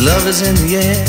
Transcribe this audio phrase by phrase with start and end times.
[0.00, 1.04] Love is in the air.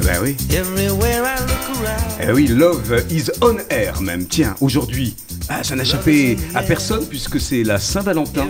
[0.00, 0.36] Ah ben oui.
[0.54, 2.28] Everywhere I look around.
[2.28, 4.26] Eh oui, Love is on air même.
[4.26, 5.16] Tiens, aujourd'hui,
[5.48, 8.46] ah, ça n'a échappé à personne puisque c'est la Saint-Valentin.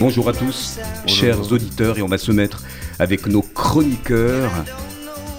[0.00, 2.62] Bonjour à tous, chers auditeurs, et on va se mettre
[2.98, 4.50] avec nos chroniqueurs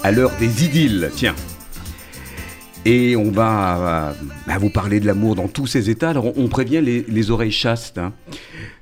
[0.04, 1.10] à l'heure des idylles.
[1.16, 1.36] Tiens.
[2.86, 4.16] Et on va
[4.50, 6.12] euh, vous parler de l'amour dans tous ses états.
[6.12, 7.98] Alors on, on prévient les, les oreilles chastes.
[7.98, 8.14] hein.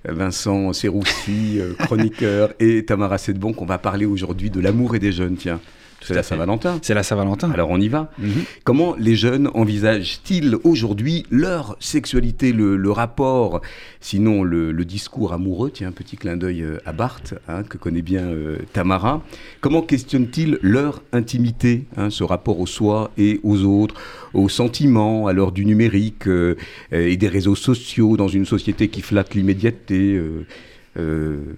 [0.10, 5.12] Vincent Serroussi, euh, chroniqueur, et Tamara Sedbon, qu'on va parler aujourd'hui de l'amour et des
[5.12, 5.36] jeunes.
[5.36, 5.60] Tiens,
[6.08, 6.24] c'est la.
[6.24, 6.80] Saint-Valentin.
[6.82, 7.52] C'est la Saint-Valentin.
[7.52, 8.12] Alors on y va.
[8.20, 8.44] Mhm.
[8.64, 13.62] Comment les jeunes envisagent-ils aujourd'hui leur sexualité, le, le rapport,
[14.00, 15.72] sinon le, le discours amoureux?
[15.74, 19.24] Tiens, un petit clin d'œil euh, à Barthes, hein, que connaît bien euh, Tamara.
[19.62, 23.96] Comment questionnent-ils leur intimité, hein, ce rapport au soi et aux autres,
[24.34, 26.56] aux sentiments, à l'heure du numérique euh,
[26.92, 30.46] et des réseaux sociaux, dans une société qui flatte l'immédiateté euh,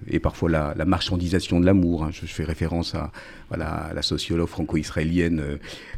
[0.07, 2.03] et parfois la, la marchandisation de l'amour.
[2.03, 2.09] hein.
[2.11, 3.11] Je, je fais référence à,
[3.49, 5.57] voilà, à la sociologue franco-israélienne euh,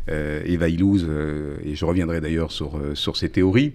[0.09, 3.73] euh, Eva Illouz, euh, et je reviendrai d'ailleurs sur, euh, sur ces théories.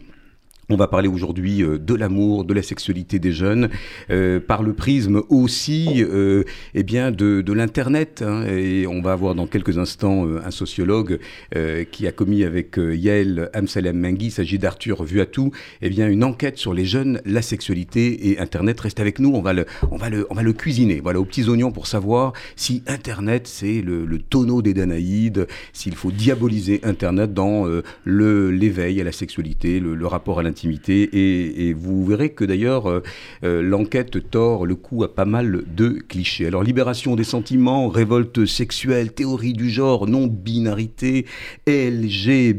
[0.70, 3.69] On va parler aujourd'hui euh, de l'amour, de la sexualité des jeunes,
[4.11, 8.25] euh, par le prisme aussi euh, eh bien de, de l'Internet.
[8.27, 8.47] hein.
[8.47, 11.19] et on va avoir dans quelques instants euh, un sociologue
[11.55, 15.51] euh, qui a commis avec euh, Yael Amsalem Mengui, il s'agit d'Arthur Vuatou,
[15.83, 18.81] eh bien une enquête sur les jeunes, la sexualité et Internet.
[18.81, 21.27] Reste avec nous, on va le, on va le, on va le cuisiner, voilà, aux
[21.27, 26.81] petits oignons pour savoir si Internet c'est le, le tonneau des Danaïdes, s'il faut diaboliser
[26.85, 27.67] Internet dans
[28.07, 33.03] l'éveil à la sexualité, le, le rapport à Et, et vous verrez que d'ailleurs, euh,
[33.45, 36.47] euh, l'enquête tord le coup à pas mal de clichés.
[36.47, 41.27] Alors, libération des sentiments, révolte sexuelle, théorie du genre, non-binarité,
[41.67, 42.53] LGBTQIA+,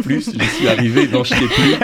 [0.08, 1.74] je suis arrivé dans Je sais plus.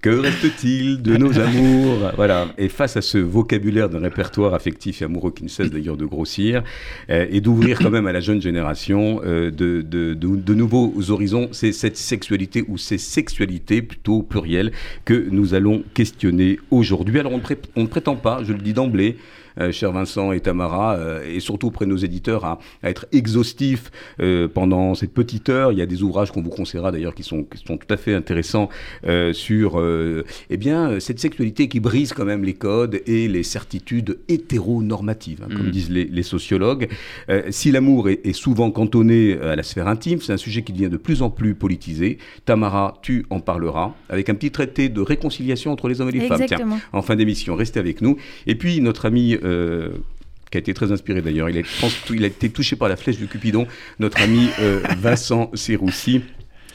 [0.00, 2.12] Que reste-t-il de nos amours?
[2.14, 2.48] Voilà.
[2.56, 6.04] Et face à ce vocabulaire d'un répertoire affectif et amoureux qui ne cesse d'ailleurs de
[6.04, 6.62] grossir,
[7.10, 11.96] euh, et d'ouvrir quand même à la jeune génération euh, de, nouveaux horizons, c'est cette
[11.96, 14.70] sexualité ou ces sexualités plutôt plurielles
[15.04, 17.18] que nous allons questionner aujourd'hui.
[17.18, 17.42] Alors on
[17.74, 19.16] on ne prétend pas, je le dis d'emblée,
[19.72, 23.90] cher Vincent et Tamara, euh, et surtout auprès de nos éditeurs, à, à être exhaustif
[24.20, 25.72] euh, pendant cette petite heure.
[25.72, 27.96] Il y a des ouvrages qu'on vous conseillera d'ailleurs qui sont, qui sont tout à
[27.96, 28.68] fait intéressants
[29.06, 33.28] euh, sur euh, eh bien, euh, cette sexualité qui brise quand même les codes et
[33.28, 35.70] les certitudes hétéronormatives, hein, comme Mhm.
[35.70, 36.88] disent les, les sociologues.
[37.28, 40.72] Euh, si l'amour est, est souvent cantonné à la sphère intime, c'est un sujet qui
[40.72, 42.18] devient de plus en plus politisé.
[42.44, 46.20] Tamara, tu en parleras, avec un petit traité de réconciliation entre les hommes et les
[46.20, 46.36] femmes.
[46.38, 46.78] Tiens, Exactement.
[46.92, 47.54] en fin d'émission.
[47.54, 48.16] Restez avec nous.
[48.46, 49.36] Et puis, notre ami.
[49.48, 49.90] Euh,
[50.50, 53.66] qui a été très inspiré d'ailleurs, il, a été touché par la flèche du Cupidon,
[53.98, 56.22] notre ami euh, Vincent Serroussi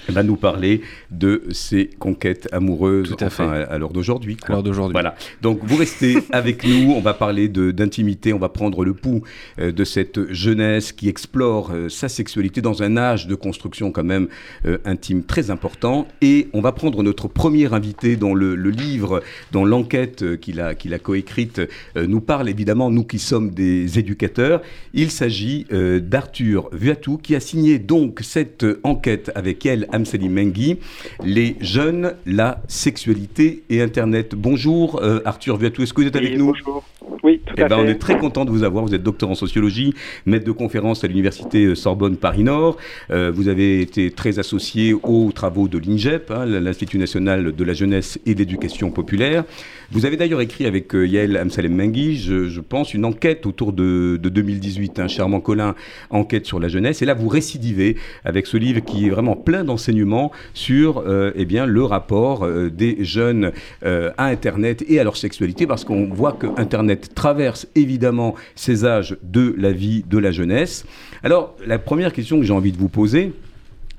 [0.10, 0.82] va nous parler
[1.12, 3.64] de ses conquêtes amoureuses Tout à enfin, fait.
[3.72, 4.38] à, l'heure d'aujourd'hui.
[4.46, 4.94] À l'heure d'aujourd'hui.
[4.94, 5.16] Voilà.
[5.42, 9.24] Donc vous restez avec nous, on va parler de- d'intimité, on va prendre le pouls
[9.60, 14.04] euh, de cette jeunesse qui explore euh, sa sexualité dans un âge de construction quand
[14.04, 14.28] même
[14.66, 16.08] euh, intime très important.
[16.22, 19.22] Et on va prendre notre premier invité dont le, le livre,
[19.52, 21.62] dont l'enquête qu'il a, qu'il a coécrite
[21.96, 24.62] nous parle évidemment, nous qui sommes des éducateurs.
[24.94, 25.66] Il s'agit
[26.02, 30.80] d'Arthur Vuatou qui a signé donc cette enquête avec elle, Amsali Mengui,
[31.24, 34.34] Les jeunes, la sexualité et Internet.
[34.36, 36.84] Bonjour euh, Arthur Vuatou, est-ce que vous êtes avec Oui, nous Bonjour.
[37.24, 37.82] Oui, tout eh à ben, fait.
[37.84, 38.84] on est très content de vous avoir.
[38.84, 39.94] Vous êtes docteur en sociologie,
[40.26, 42.78] maître de conférence à l'université euh, Sorbonne Paris-Nord.
[43.12, 47.74] Euh, vous avez été très associé aux travaux de l'INGEP, hein, l'Institut national de la
[47.74, 49.46] jeunesse et de l'éducation populaire.
[49.94, 54.20] Vous avez d'ailleurs écrit avec euh, Yael Amsalem Mengui, je, pense, une enquête autour de,
[54.20, 55.76] de 2018, un Charmant Colin,
[56.10, 57.04] enquête sur la jeunesse.
[57.04, 61.46] Et là, vous récidivez avec ce livre qui est vraiment plein d'enseignements sur euh, eh
[61.46, 63.52] bien, le rapport euh, des jeunes
[63.84, 69.16] à Internet et à leur sexualité, parce qu'on voit que Internet traverse évidemment ces âges
[69.22, 70.86] de la vie de la jeunesse.
[71.22, 73.32] Alors, la première question que j'ai envie de vous poser,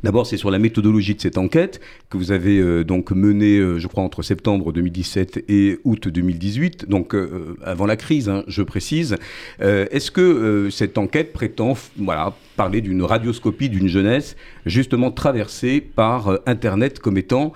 [0.04, 1.80] D'abord, c'est sur la méthodologie de cette enquête
[2.10, 6.90] que vous avez euh, donc menée, euh, je crois, entre septembre 2017 et août 2018,
[6.90, 9.16] donc euh, avant la crise, hein, je précise.
[9.60, 14.36] Est-ce que cette enquête prétend, voilà, parler d'une radioscopie d'une jeunesse
[14.66, 17.54] justement traversée par Internet comme étant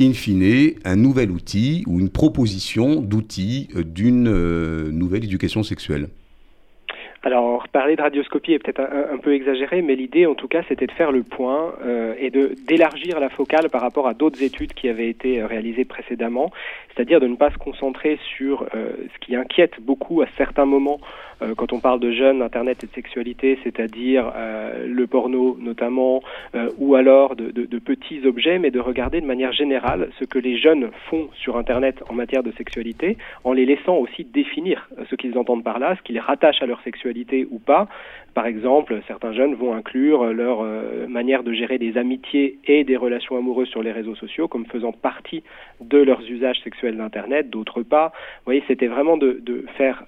[0.00, 6.10] in fine, un nouvel outil ou une proposition d'outil d'une nouvelle éducation sexuelle?
[7.24, 10.86] Alors, parler de radioscopie est peut-être un, peu exagéré, mais l'idée, en tout cas, c'était
[10.86, 14.72] de faire le point euh, et de d'élargir la focale par rapport à d'autres études
[14.72, 16.52] qui avaient été euh, réalisées précédemment,
[16.94, 21.00] c'est-à-dire de ne pas se concentrer sur euh, ce qui inquiète beaucoup à certains moments
[21.56, 26.22] quand on parle de jeunes, Internet et de sexualité, c'est-à-dire euh, le porno notamment,
[26.54, 30.24] euh, ou alors de, de, de, petits objets, mais de regarder de manière générale ce
[30.24, 34.88] que les jeunes font sur Internet en matière de sexualité, en les laissant aussi définir
[35.08, 37.88] ce qu'ils entendent par là, ce qui les rattache à leur sexualité ou pas.
[38.38, 40.64] Par exemple, certains jeunes vont inclure leur
[41.08, 44.92] manière de gérer des amitiés et des relations amoureuses sur les réseaux sociaux comme faisant
[44.92, 45.42] partie
[45.80, 48.12] de leurs usages sexuels d'Internet, d'autres pas.
[48.38, 50.04] Vous voyez, c'était vraiment de, de faire,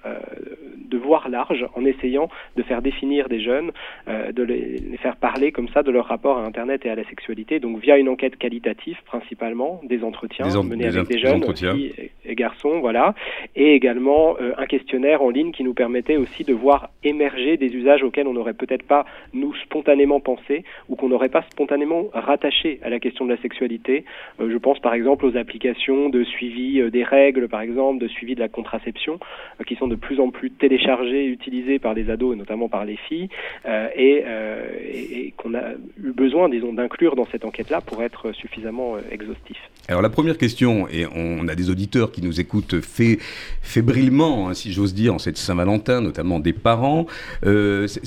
[0.91, 3.71] de voir large en essayant de faire définir des jeunes,
[4.07, 7.03] euh, de les, faire parler comme ça de leur rapport à Internet et à la
[7.05, 11.93] sexualité, donc via une enquête qualitative principalement, des entretiens menés avec des jeunes, filles
[12.25, 13.15] et, garçons, voilà,
[13.55, 17.73] et également euh, un questionnaire en ligne qui nous permettait aussi de voir émerger des
[17.75, 22.79] usages auxquels on n'aurait peut-être pas nous spontanément pensé ou qu'on n'aurait pas spontanément rattaché
[22.83, 24.05] à la question de la sexualité.
[24.39, 28.35] Euh, je pense par exemple aux applications de suivi des règles, par exemple, de suivi
[28.35, 29.19] de la contraception,
[29.67, 32.97] qui sont de plus en plus téléchargées utilisé par les ados et notamment par les
[32.97, 33.29] filles
[33.65, 35.71] euh, euh, et, qu'on a
[36.03, 39.57] eu besoin, disons, d'inclure dans cette enquête-là pour être suffisamment euh, exhaustif.
[39.87, 42.75] Alors la première question, et on a des auditeurs qui nous écoutent
[43.61, 47.07] fébrilement, hein, si j'ose dire, en cette Saint-Valentin, notamment des parents,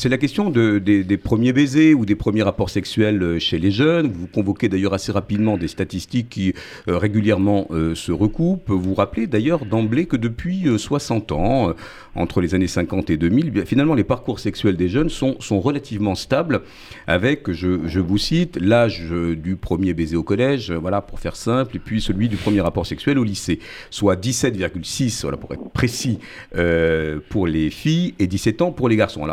[0.05, 4.13] c'est la question de, des, premiers baisers ou des premiers rapports sexuels chez les jeunes.
[4.13, 6.53] Vous convoquez d'ailleurs assez rapidement des statistiques qui
[6.87, 8.69] régulièrement se recoupent.
[8.69, 11.75] Vous rappelez d'ailleurs d'emblée que depuis 60 ans,
[12.17, 16.15] entre les années 50 et 2000, eh finalement, les parcours sexuels des jeunes sont, relativement
[16.15, 16.61] stables,
[17.07, 21.79] avec, je, vous cite, l'âge du premier baiser au collège, voilà, pour faire simple, et
[21.79, 23.59] puis celui du premier rapport sexuel au lycée,
[23.91, 26.19] soit 17,6, voilà, pour être précis,
[26.57, 29.27] euh, pour les filles et 17 ans pour les garçons.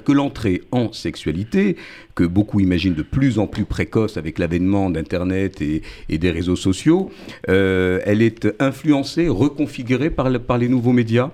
[0.00, 1.76] Que l'entrée en sexualité,
[2.14, 5.82] que beaucoup imaginent de plus en plus précoce avec l'avènement d'Internet et,
[6.18, 7.10] des réseaux sociaux,
[7.48, 11.30] euh, elle est influencée, reconfigurée par les nouveaux médias?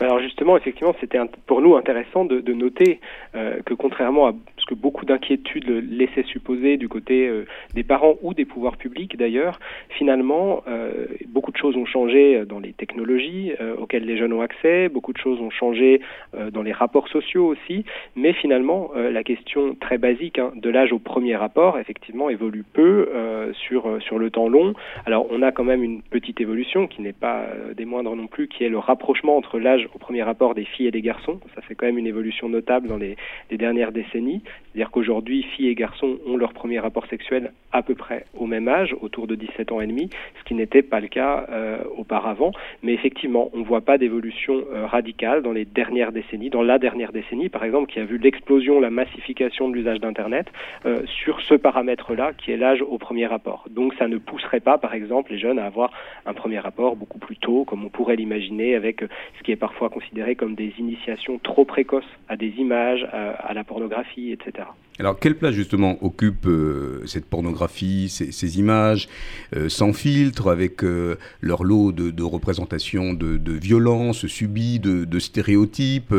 [0.00, 3.00] Alors justement, effectivement, c'était pour nous intéressant de, de noter
[3.34, 8.14] euh, que contrairement à ce que beaucoup d'inquiétudes laissaient supposer du côté euh, des parents
[8.22, 9.58] ou des pouvoirs publics d'ailleurs,
[9.90, 14.40] finalement, euh, beaucoup de choses ont changé dans les technologies euh, auxquelles les jeunes ont
[14.40, 16.00] accès, beaucoup de choses ont changé
[16.34, 17.84] euh, dans les rapports sociaux aussi,
[18.14, 23.08] mais finalement, la question très basique hein, de l'âge au premier rapport, effectivement, évolue peu
[23.52, 24.74] sur, sur le temps long.
[25.06, 27.46] Alors, on a quand même une petite évolution qui n'est pas
[27.76, 30.86] des moindres non plus, qui est le rapprochement entre l'âge au premier rapport des filles
[30.86, 31.40] et des garçons.
[31.54, 33.16] Ça fait quand même une évolution notable dans les,
[33.50, 34.42] dernières décennies.
[34.44, 38.68] C'est-à-dire qu'aujourd'hui, filles et garçons ont leur premier rapport sexuel à peu près au même
[38.68, 42.52] âge, autour de 17 ans et demi, ce qui n'était pas le cas euh, auparavant.
[42.82, 46.78] Mais effectivement, on ne voit pas d'évolution euh, radicale dans les dernières décennies, dans la
[46.78, 50.46] dernière décennie, par exemple, qui a vu l'explosion, la massification de l'usage d'Internet
[50.86, 53.64] euh, sur ce paramètre-là, qui est l'âge au premier rapport.
[53.70, 55.90] Donc ça ne pousserait pas, par exemple, les jeunes à avoir
[56.26, 59.02] un premier rapport beaucoup plus tôt, comme on pourrait l'imaginer, avec
[59.38, 63.54] ce qui est parfois parfois considérées comme des initiations trop précoces à des images, à,
[63.54, 64.66] la pornographie, etc.
[64.98, 69.08] Alors, quelle place justement occupe euh, cette pornographie, ces, images
[69.54, 76.14] euh, sans filtre, avec euh, leur lot de, représentations de, de violences subies, de, stéréotypes,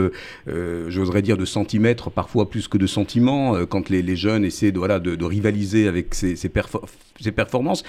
[0.47, 4.99] j'oserais dire de centimètres, parfois plus que de sentiments, quand les, jeunes essaient de, voilà,
[4.99, 6.85] de, rivaliser avec ces, ces, perfor
[7.19, 7.83] ces performances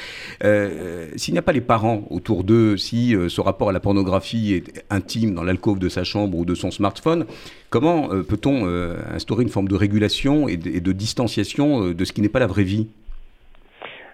[1.17, 4.85] S'il n'y a pas les parents autour d'eux, si ce rapport à la pornographie est
[4.91, 7.26] intime dans de sa chambre ou de son smartphone,
[7.69, 8.67] comment peut-on
[9.14, 12.47] instaurer une forme de régulation et de, distanciation euh, de ce qui n'est pas la
[12.47, 12.88] vraie vie?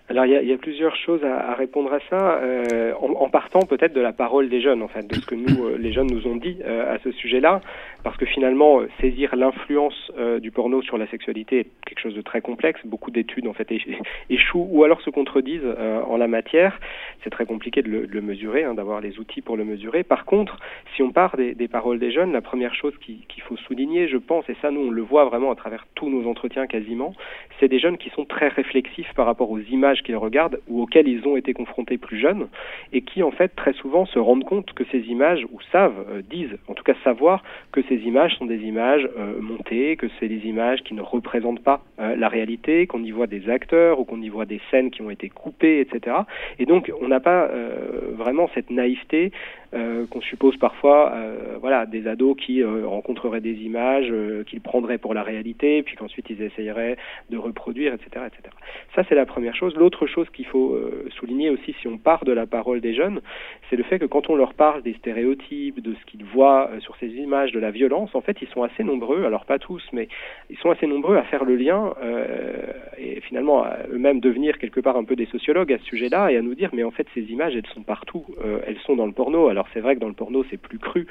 [0.08, 4.00] Alors il y a, plusieurs choses à, répondre à ça, euh, en, partant peut-être de
[4.00, 6.36] la parole des jeunes, en fait, de ce que nous, euh, les jeunes nous ont
[6.36, 7.60] dit euh, à ce sujet-là,
[8.06, 12.14] parce que finalement euh, saisir l'influence euh, du porno sur la sexualité est quelque chose
[12.14, 12.80] de très complexe.
[12.84, 13.68] Beaucoup d'études en fait
[14.30, 15.66] échouent ou alors se contredisent
[16.06, 16.78] en la matière.
[17.24, 20.04] C'est très compliqué de le, mesurer, hein, d'avoir les outils pour le mesurer.
[20.04, 20.56] Par contre,
[20.94, 24.18] si on part des, paroles des jeunes, la première chose qu'il qu faut souligner, je
[24.18, 27.12] pense, et ça nous on le voit vraiment à travers tous nos entretiens quasiment,
[27.58, 31.08] c'est des jeunes qui sont très réflexifs par rapport aux images qu'ils regardent ou auxquels
[31.08, 32.46] ils ont été confrontés plus jeunes
[32.92, 36.22] et qui en fait très souvent se rendent compte que ces images ou savent, euh,
[36.22, 40.28] disent, en tout cas savoir que ces images sont des images euh, montées, que c'est
[40.28, 44.04] des images qui ne représentent pas euh, la réalité, qu'on y voit des acteurs ou
[44.04, 46.16] qu'on y voit des scènes qui ont été coupées, etc.
[46.58, 49.32] Et donc on n'a pas euh, vraiment cette naïveté
[49.74, 54.12] euh, qu'on suppose parfois, euh, voilà, des ados qui euh, rencontreraient des images
[54.46, 56.96] qu'ils prendraient pour la réalité, puis qu'ensuite ils essayeraient
[57.30, 58.54] de reproduire, etc., etc.
[58.94, 59.74] Ça, c'est la première chose.
[59.76, 60.78] L'autre chose qu'il faut
[61.18, 63.20] souligner aussi, si on part de la parole des jeunes,
[63.68, 66.96] c'est le fait que quand on leur parle des stéréotypes, de ce qu'ils voient sur
[66.96, 70.08] ces images, de la violence, en fait, ils sont assez nombreux, alors pas tous, mais
[70.50, 74.80] ils sont assez nombreux à faire le lien euh, et finalement à eux-mêmes devenir quelque
[74.80, 77.06] part un peu des sociologues à ce sujet-là et à nous dire, mais en fait,
[77.14, 78.24] ces images, elles sont partout.
[78.44, 79.48] Euh, elles sont dans le porno.
[79.56, 81.06] Alors c'est vrai que dans le porno, c'est plus cru,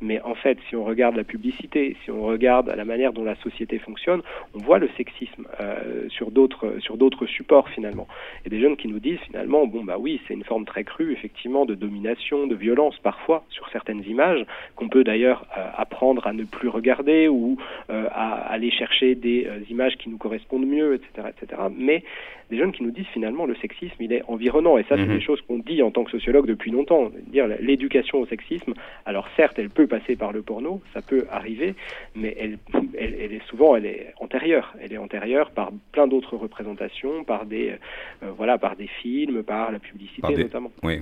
[0.00, 3.36] mais en fait, si on regarde la publicité, si on regarde la manière dont la
[3.36, 4.22] société fonctionne,
[4.54, 8.08] on voit le sexisme euh, sur d'autres sur d'autres supports finalement.
[8.46, 11.12] Et des jeunes qui nous disent finalement, bon bah oui, c'est une forme très crue,
[11.12, 16.32] effectivement, de domination, de violence parfois sur certaines images qu'on peut d'ailleurs euh, apprendre à
[16.32, 17.58] ne plus regarder ou
[17.90, 21.60] euh, à aller chercher des images qui nous correspondent mieux, etc., etc.
[21.76, 22.02] Mais
[22.48, 25.18] des jeunes qui nous disent finalement le sexisme il est environnant et ça c'est Mhm.
[25.18, 28.72] des choses qu'on dit en tant que sociologue depuis longtemps dire l'éducation au sexisme
[29.06, 31.74] alors certes elle peut passer par le porno ça peut arriver
[32.14, 32.58] mais elle,
[32.98, 37.46] elle, elle est souvent elle est antérieure elle est antérieure par plein d'autres représentations par
[37.46, 37.74] des
[38.22, 41.00] euh, voilà par des films par la publicité Par des- notamment Oui.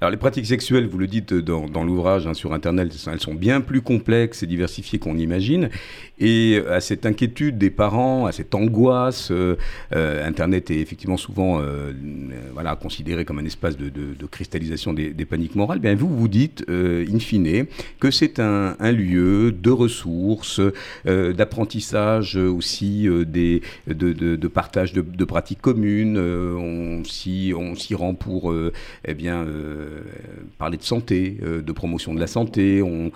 [0.00, 3.60] Alors les pratiques sexuelles, vous le dites dans, l'ouvrage hein, sur Internet, elles sont- bien
[3.60, 5.70] plus complexes et diversifiées qu'on imagine.
[6.18, 9.56] Et euh, à cette inquiétude des parents, à cette angoisse, euh,
[9.94, 11.62] euh, Internet est effectivement souvent
[12.52, 13.90] voilà, considéré comme un espace de,
[14.30, 15.78] cristallisation des, paniques morales.
[15.78, 17.66] Bien vous, vous dites, in fine,
[17.98, 20.60] que c'est un, lieu de ressources,
[21.04, 26.18] d'apprentissage aussi, des, de, partage de, pratiques communes.
[26.18, 27.52] on s'y
[27.94, 28.54] rend pour
[29.04, 30.00] eh bien, euh,
[30.58, 32.82] parler de santé, euh, de promotion de la santé.
[32.82, 33.10] On,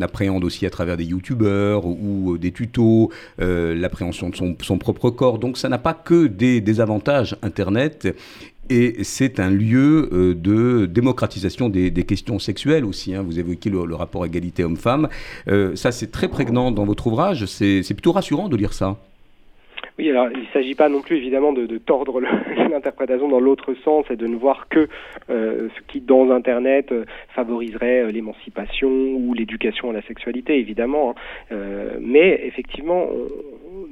[0.00, 5.38] appréhende aussi à travers des youtubeurs ou euh, des tutos l'appréhension de son, propre corps.
[5.38, 8.14] Donc ça n'a pas que des, des avantages Internet.
[8.70, 13.14] Et c'est un lieu de démocratisation des, questions sexuelles aussi.
[13.14, 13.22] hein.
[13.22, 15.08] Vous évoquez le, le rapport égalité homme-femme.
[15.46, 17.46] Ça, c'est très prégnant dans votre ouvrage.
[17.46, 18.96] C'est plutôt rassurant de lire ça.
[19.96, 22.20] Oui, alors il ne s'agit pas non plus évidemment de, tordre
[22.70, 24.88] l'interprétation dans l'autre sens et de ne voir que
[25.30, 31.14] euh, ce qui dans Internet euh, favoriserait euh, l'émancipation ou l'éducation à la sexualité, évidemment.
[31.50, 31.56] hein.
[32.00, 33.06] Mais effectivement,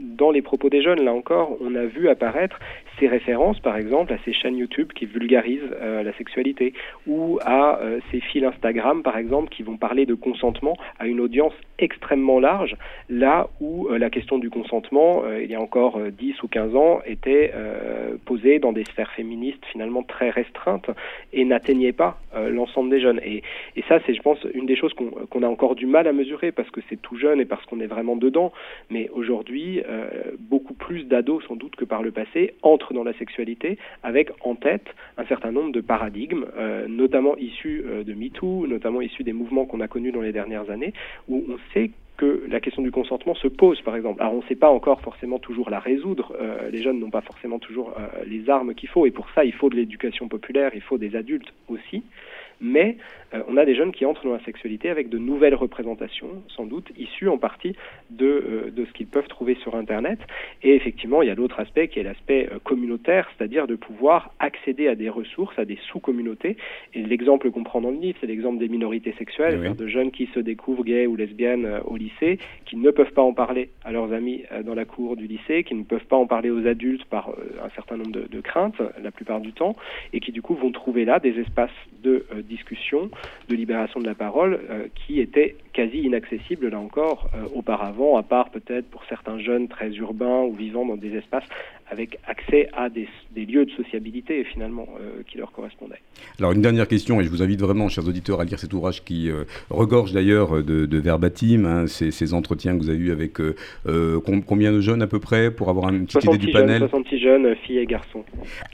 [0.01, 2.59] dans les propos des jeunes, là encore, on a vu apparaître
[2.99, 6.75] ces références, par exemple, à ces chaînes YouTube qui vulgarisent la sexualité
[7.07, 7.81] ou à
[8.11, 12.77] ces fils Instagram, par exemple, qui vont parler de consentement à une audience extrêmement large,
[13.09, 16.49] là où euh, la question du consentement, euh, il y a encore euh, 10 ou
[16.49, 20.91] 15 ans, était euh, posée dans des sphères féministes finalement très restreintes
[21.33, 23.21] et n'atteignait pas euh, l'ensemble des jeunes.
[23.25, 23.43] Et,
[23.77, 26.13] et ça, c'est, je pense, une des choses qu'on, qu'on a encore du mal à
[26.13, 28.53] mesurer parce que c'est tout jeune et parce qu'on est vraiment dedans.
[28.91, 33.13] Mais aujourd'hui, euh, beaucoup plus d'ados, sans doute que par le passé, entrent dans la
[33.15, 34.87] sexualité avec en tête
[35.17, 39.67] un certain nombre de paradigmes, euh, notamment issus euh, de MeToo, notamment issus des mouvements
[39.67, 40.93] qu'on a connus dans les dernières années,
[41.29, 44.21] où on sait que la question du consentement se pose, par exemple.
[44.21, 46.35] Alors, on ne sait pas encore forcément toujours la résoudre.
[46.41, 49.45] euh, les jeunes n'ont pas forcément toujours euh, les armes qu'il faut, et pour ça,
[49.45, 52.03] il faut de l'éducation populaire, il faut des adultes aussi.
[52.61, 52.97] Mais
[53.35, 56.67] euh, on a des jeunes qui entrent dans la sexualité avec de nouvelles représentations, sans
[56.67, 57.75] doute issues en partie
[58.11, 60.19] de, euh, de ce qu'ils peuvent trouver sur Internet.
[60.63, 64.33] Et effectivement, il y a l'autre aspect qui est l'aspect euh, communautaire, c'est-à-dire de pouvoir
[64.39, 66.57] accéder à des ressources, à des sous-communautés.
[66.95, 69.61] Et l'exemple qu'on prend dans le livre, c'est l'exemple des minorités sexuelles, Oui.
[69.63, 73.23] c'est-à-dire de jeunes qui se découvrent gays ou lesbiennes au lycée, qui ne peuvent pas
[73.23, 76.27] en parler à leurs amis dans la cour du lycée, qui ne peuvent pas en
[76.27, 79.77] parler aux adultes par un certain nombre de, de craintes, la plupart du temps,
[80.13, 81.71] et qui du coup vont trouver là des espaces
[82.03, 83.11] de euh, discussion,
[83.49, 88.23] de libération de la parole, euh, qui étaient quasi inaccessibles là encore euh, auparavant, à
[88.23, 91.45] part peut-être pour certains jeunes très urbains ou vivant dans des espaces
[91.91, 96.01] avec accès à des, des lieux de sociabilité finalement euh, qui leur correspondaient.
[96.39, 99.05] Alors une dernière question, et je vous invite vraiment, chers auditeurs, à lire cet ouvrage
[99.05, 103.13] qui euh, regorge d'ailleurs de, de verbatim, hein, ces, ces entretiens que vous avez eus
[103.13, 103.55] avec euh,
[104.21, 106.67] com- combien de jeunes à peu près, pour avoir une petite idée 66 du jeunes,
[106.67, 106.79] panel?
[106.81, 108.25] 66 jeunes, filles et garçons.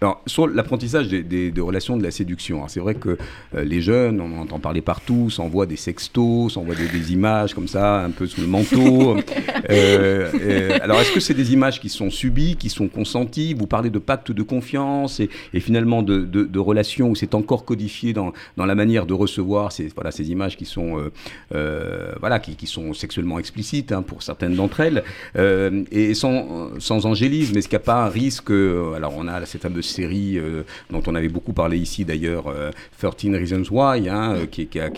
[0.01, 3.17] Alors, sur l'apprentissage des, des- des relations de la séduction, hein, c'est vrai que
[3.57, 7.69] les jeunes, on en entend parler partout, s'envoient des sextos, s'envoient des, des images comme
[7.69, 9.17] ça, un peu sous le manteau.
[10.83, 13.99] Alors, est-ce que c'est des images qui sont subies, qui sont consenties Vous parlez de
[13.99, 19.07] pacte de confiance et, finalement de, relations où c'est encore codifié dans, dans la manière
[19.07, 21.11] de recevoir ces, voilà, ces images qui sont, euh,
[21.55, 25.03] euh, voilà, qui, qui sont sexuellement explicites hein, pour certaines d'entre elles.
[25.37, 29.47] Euh, et sans, sans angélisme, est-ce qu'il n'y a pas un risque Alors, on a
[29.47, 30.39] cette fameuse série
[30.91, 34.91] dont on avait beaucoup parlé ici d'ailleurs, euh, 13 Reasons Why, hein, qui, a,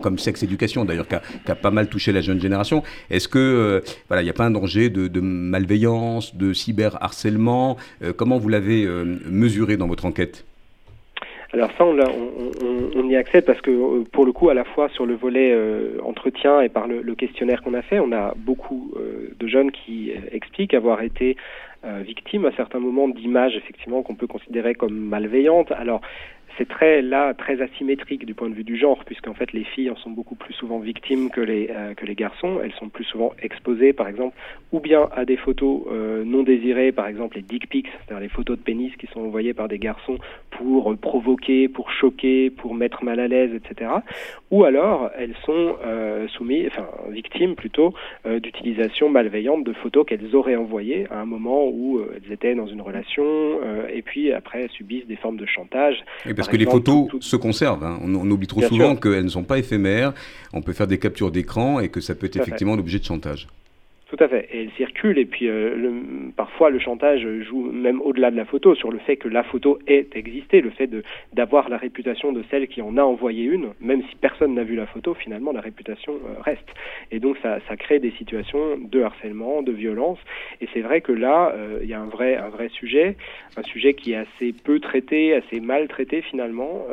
[0.00, 1.16] comme sex éducation d'ailleurs, qui
[1.50, 2.82] a, pas mal touché la jeune génération.
[3.10, 8.12] Est-ce que voilà, il n'y a pas un danger de, de malveillance, de cyberharcèlement Euh,
[8.16, 10.44] Comment vous l'avez euh, mesuré dans votre enquête?
[11.54, 15.06] Alors ça, on, y accède parce que euh, pour le coup, à la fois sur
[15.06, 15.56] le volet
[16.04, 18.92] entretien et par le, questionnaire qu'on a fait, on a beaucoup
[19.38, 21.36] de jeunes qui expliquent avoir été
[22.02, 25.72] victimes à certains moments d'images effectivement qu'on peut considérer comme malveillantes.
[25.72, 26.02] Alors
[26.58, 29.90] c'est très là très asymétrique du point de vue du genre, puisqu'en fait les filles
[29.90, 32.58] en sont beaucoup plus souvent victimes que les que les garçons.
[32.62, 34.36] Elles sont plus souvent exposées, par exemple,
[34.72, 35.86] ou bien à des photos
[36.24, 39.54] non désirées, par exemple les dick pics, c'est-à-dire les photos de pénis qui sont envoyées
[39.54, 40.18] par des garçons
[40.50, 43.90] pour provoquer, pour choquer, pour mettre mal à l'aise, etc.
[44.50, 45.76] Ou alors elles sont
[46.28, 47.94] soumises, enfin victimes plutôt,
[48.26, 52.80] d'utilisation malveillante de photos qu'elles auraient envoyées à un moment où elles étaient dans une
[52.80, 53.24] relation
[53.92, 56.04] et puis après subissent des formes de chantage.
[56.50, 57.84] Que les photos se conservent.
[57.84, 57.98] Hein.
[58.02, 60.12] On, oublie trop souvent qu'elles ne sont pas éphémères.
[60.52, 63.48] On peut faire des captures d'écran et que ça peut être effectivement l'objet de chantage.
[64.08, 64.48] Tout à fait.
[64.52, 65.18] Et elle circule.
[65.18, 65.92] Et puis, euh, le,
[66.34, 69.78] parfois, le chantage joue même au-delà de la photo sur le fait que la photo
[69.86, 70.88] ait existé, le fait
[71.34, 74.76] d'avoir la réputation de celle qui en a envoyé une, même si personne n'a vu
[74.76, 76.68] la photo, finalement, la réputation euh, reste.
[77.10, 80.18] Et donc, ça, ça, crée des situations de harcèlement, de violence.
[80.62, 83.14] Et c'est vrai que là, euh, il y a un vrai, un vrai sujet,
[83.58, 86.86] un sujet qui est assez peu traité, assez mal traité, finalement,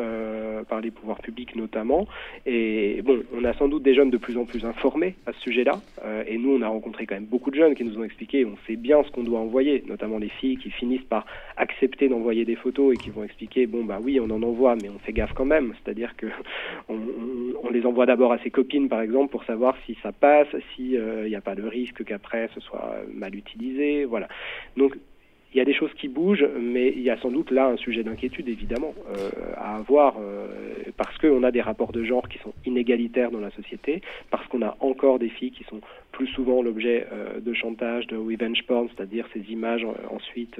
[0.67, 2.07] par les pouvoirs publics notamment.
[2.45, 5.39] Et bon, on a sans doute des jeunes de plus en plus informés à ce
[5.41, 5.79] sujet-là.
[6.27, 8.57] et nous, on a rencontré quand même beaucoup de jeunes qui nous ont expliqué, on
[8.67, 11.25] sait bien ce qu'on doit envoyer, notamment les filles qui finissent par
[11.57, 14.89] accepter d'envoyer des photos et qui vont expliquer, bon bah oui, on en envoie, mais
[14.89, 15.73] on fait gaffe quand même.
[15.83, 16.27] C'est-à-dire que
[16.89, 20.95] on, les envoie d'abord à ses copines, par exemple, pour savoir si ça passe, s'il
[20.95, 24.27] euh, n'y a pas de risque qu'après ce soit mal utilisé, voilà.
[24.77, 24.95] Donc
[25.55, 27.77] il y a des choses qui bougent, mais il y a sans doute là un
[27.77, 30.47] sujet d'inquiétude évidemment euh, à avoir euh,
[30.97, 34.61] parce qu'on a des rapports de genre qui sont inégalitaires dans la société, parce qu'on
[34.61, 35.79] a encore des filles qui sont
[36.11, 40.55] plus souvent l'objet euh, de chantage, de revenge porn, c'est-à-dire ces images ensuite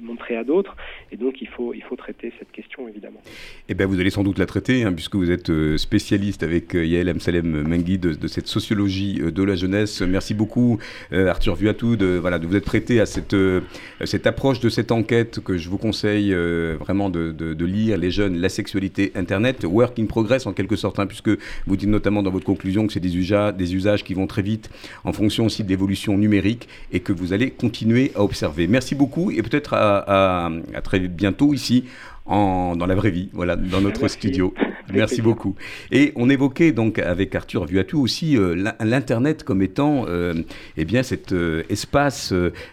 [0.00, 0.76] montrées à d'autres.
[1.10, 3.20] Et donc il faut, il faut traiter cette question évidemment.
[3.68, 7.08] Eh bien vous allez sans doute la traiter, hein, puisque vous êtes spécialiste avec Yael
[7.08, 10.00] Amsalem Mengui de, de, cette sociologie de la jeunesse.
[10.02, 10.78] Merci beaucoup
[11.10, 13.60] Arthur Vuatou de, voilà, de vous être prêté à cette euh,
[14.04, 18.38] cette approche de cette enquête que je vous conseille euh, vraiment de, lire, les jeunes,
[18.38, 21.30] la sexualité Internet, work in progress en quelque sorte, hein, puisque
[21.66, 24.42] vous dites notamment dans votre conclusion que c'est des, usages, des usages qui vont très
[24.42, 24.70] vite
[25.04, 28.66] en fonction aussi de l'évolution numérique et que vous allez continuer à observer.
[28.66, 30.50] Merci beaucoup et peut-être à,
[30.84, 31.84] très bientôt ici
[32.26, 34.52] dans la vraie vie, voilà, dans notre studio.
[34.92, 35.54] Merci beaucoup.
[35.90, 40.34] Et on évoquait donc avec Arthur Vuatou aussi euh, l'Internet comme étant euh,
[40.76, 42.32] eh bien cet euh, espace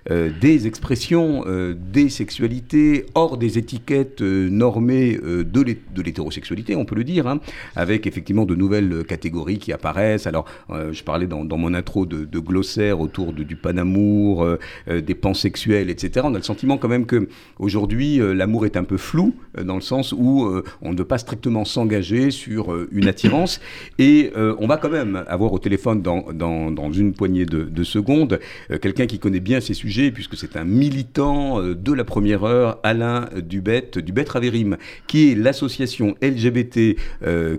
[0.10, 1.44] des expressions,
[1.76, 7.40] des sexualités, hors des étiquettes normées de l'hétérosexualité, on peut le dire, hein,
[7.76, 10.28] avec effectivement de nouvelles catégories qui apparaissent.
[10.28, 14.48] Alors, je parlais dans, mon intro de, de, glossaire autour du panamour,
[14.88, 16.26] des pansexuels, etc.
[16.30, 17.28] On a le sentiment quand même que
[17.60, 20.50] aujourd'hui l'amour est un peu flou dans le sens où
[20.82, 23.60] on ne veut pas strictement s'engager sur euh, une attirance.
[23.98, 28.40] Et euh, on va quand même avoir au téléphone dans, dans, une poignée de, secondes
[28.72, 32.80] euh, quelqu'un qui connaît bien ces sujets, puisque c'est un militant de la première heure,
[32.84, 36.96] Alain Dubet, Dubet Raverim, qui est l'association LGBT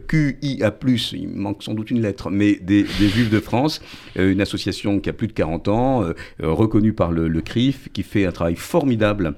[0.07, 0.75] QIA,
[1.13, 3.81] il manque sans doute une lettre, mais des, Juifs de France,
[4.17, 6.05] une association qui a plus de 40 ans,
[6.41, 9.35] reconnue par le CRIF, qui fait un travail formidable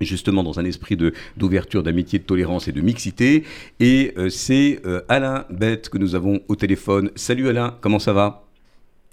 [0.00, 0.96] justement dans un esprit
[1.36, 3.44] d'ouverture, d'amitié, de tolérance et de mixité.
[3.80, 7.10] Et euh, c'est euh, Alain Bette que nous avons au téléphone.
[7.14, 8.42] Salut Alain, comment ça va?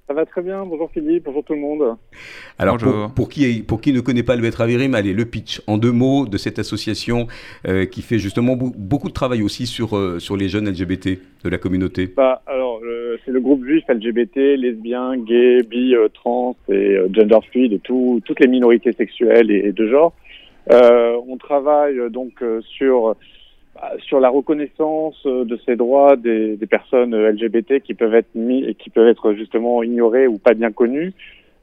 [0.08, 1.96] Ça va très bien, bonjour Philippe, bonjour tout le monde.
[2.60, 2.78] Alors
[3.15, 5.93] Pour, qui, pour qui ne connaît pas le Bête Ravirim, allez, le pitch en deux
[5.93, 7.28] mots de cette association
[7.65, 11.58] euh, qui fait justement beaucoup de travail aussi sur, sur les jeunes LGBT de la
[11.58, 12.12] communauté.
[12.17, 12.82] Bah, alors
[13.24, 18.41] c'est le groupe juif LGBT, lesbiens, gays, bi, trans et gender fluid et tout, toutes
[18.41, 20.13] les minorités sexuelles et de genre.
[20.71, 23.15] Euh, on travaille euh, donc euh, sur
[23.76, 28.63] bah, sur la reconnaissance de ces droits des, des, personnes LGBT qui peuvent être mis
[28.63, 31.13] et qui peuvent être justement ignorées ou pas bien connues.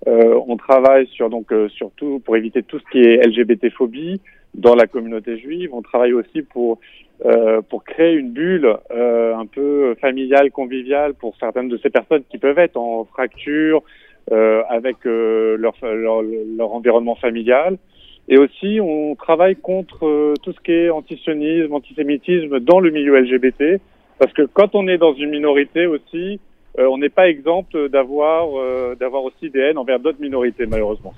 [0.08, 4.20] Euh, on travaille sur donc surtout pour éviter tout ce qui est LGBT phobie
[4.54, 5.70] dans la communauté juive.
[5.72, 6.80] On travaille aussi pour
[7.24, 12.38] euh, pour créer une bulle un peu familiale, conviviale pour certaines de ces personnes qui
[12.38, 13.82] peuvent être en fracture
[14.68, 17.78] avec leur, leur, leur environnement familial.
[18.30, 23.18] Et aussi, on travaille contre euh, tout ce qui est antisionisme, antisémitisme dans le milieu
[23.20, 23.80] LGBT,
[24.20, 26.38] parce que quand on est dans une minorité aussi,
[26.78, 31.12] euh, on n'est pas exempt d'avoir euh, d'avoir aussi des haines envers d'autres minorités, malheureusement.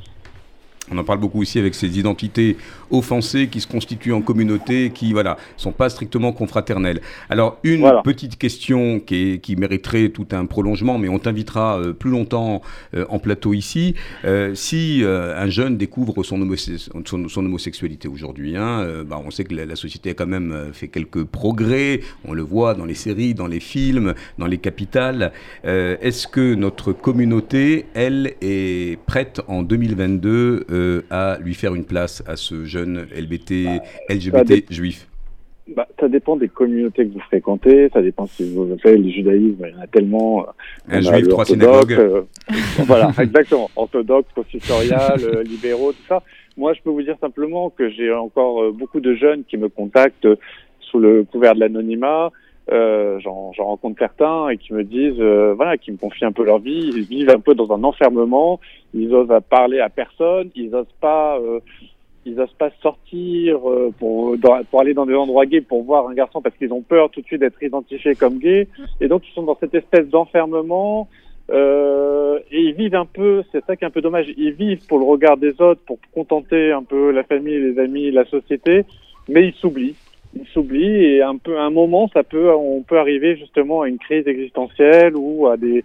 [0.91, 2.57] On en parle beaucoup ici avec ces identités
[2.91, 7.01] offensées qui se constituent en communauté, qui voilà sont pas strictement confraternelles.
[7.31, 12.11] Alors une petite question qui, qui, mériterait tout un prolongement, mais on t'invitera euh, plus
[12.11, 12.63] longtemps
[12.95, 13.95] euh, en plateau ici.
[14.25, 16.39] Euh, si un jeune découvre son,
[17.05, 21.25] son, homosexualité aujourd'hui, hein, bah, on sait que la, société a quand même fait quelques
[21.25, 22.01] progrès.
[22.25, 25.33] On le voit dans les séries, dans les films, dans les capitales.
[25.65, 30.67] Est-ce que notre communauté, elle, est prête en 2022
[31.11, 35.07] à lui faire une place à ce jeune LBT, LGBT juif
[36.01, 39.75] ça dépend des communautés que vous fréquentez, ça dépend si vous faites le judaïsme, il
[39.75, 40.47] y en a tellement.
[40.89, 41.93] Un juif, trois synagogues.
[41.93, 42.23] Euh,
[42.87, 43.71] voilà, exactement.
[43.77, 46.23] Orthodoxe, consistorial, euh, libéraux, tout ça.
[46.57, 49.69] Moi, je peux vous dire simplement que j'ai encore euh, beaucoup de jeunes qui me
[49.69, 50.29] contactent
[50.81, 52.31] sous le couvert de l'anonymat.
[52.71, 56.59] Euh, J'en rencontre certains et qui me disent, voilà, qui me confient un peu leur
[56.59, 56.91] vie.
[56.95, 58.61] Ils vivent un peu dans un enfermement.
[58.95, 60.51] Ils osent parler à personne.
[60.55, 61.39] Ils osent pas
[62.25, 64.37] ils n'osent pas sortir euh, pour,
[64.71, 67.21] pour aller dans des endroits gays pour voir un garçon parce qu'ils ont peur tout
[67.21, 68.69] de suite d'être identifiés comme gays.
[69.01, 71.09] Et donc ils sont dans cette espèce d'enfermement.
[71.51, 74.87] Euh, et ils vivent un peu, c'est ça qui est un peu dommage, ils vivent
[74.87, 78.85] pour le regard des autres, pour contenter un peu la famille, les amis, la société,
[79.29, 79.97] mais ils s'oublient.
[80.35, 83.99] Ils s'oublient et un peu, un moment, ça peut, on peut arriver justement à une
[83.99, 85.85] crise existentielle ou à des,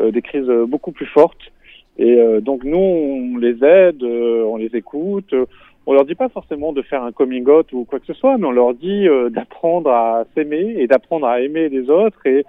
[0.00, 1.52] euh, des crises beaucoup plus fortes.
[1.98, 5.34] Et euh, donc nous, on les aide, on les écoute,
[5.88, 8.36] on leur dit pas forcément de faire un coming out ou quoi que ce soit,
[8.36, 12.44] mais on leur dit euh, d'apprendre à s'aimer et d'apprendre à aimer les autres et,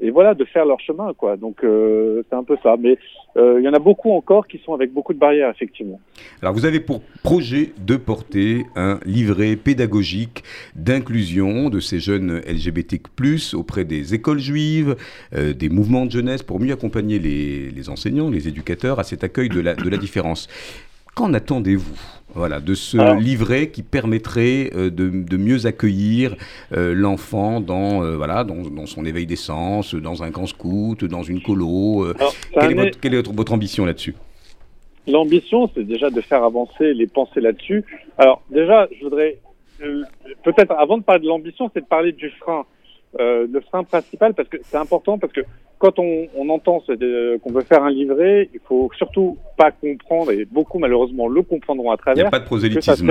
[0.00, 1.36] et voilà, de faire leur chemin, quoi.
[1.36, 2.76] Donc euh, c'est un peu ça.
[2.78, 2.98] Mais
[3.36, 6.00] euh, il y en a beaucoup encore qui sont avec beaucoup de barrières, effectivement.
[6.42, 10.42] Alors vous avez pour projet de porter un livret pédagogique
[10.74, 14.96] d'inclusion de ces jeunes LGBTQ+ auprès des écoles juives,
[15.32, 19.60] des mouvements de jeunesse pour mieux accompagner les, enseignants, les éducateurs à cet accueil de
[19.60, 20.48] la différence.
[21.20, 22.00] Qu'en attendez-vous
[22.34, 26.34] voilà, de ce livret qui permettrait euh, de, mieux accueillir
[26.72, 31.42] euh, l'enfant dans, euh, voilà, dans, son éveil d'essence, dans un camp scout, dans une
[31.42, 32.06] colo.
[32.54, 34.14] quelle, est votre, ambition là-dessus?
[35.06, 37.84] L'ambition, c'est déjà de faire avancer les pensées là-dessus.
[38.16, 39.36] Alors déjà, je voudrais
[40.42, 42.64] peut-être avant de parler de l'ambition, c'est de parler du frein.
[43.18, 45.42] le frein principal, parce que c'est important, parce que
[45.80, 50.44] quand on, on entend qu'on veut faire un livret, il faut surtout pas comprendre, et
[50.44, 52.18] beaucoup malheureusement le comprendront à travers.
[52.18, 53.10] Il n'y a pas de prosélytisme.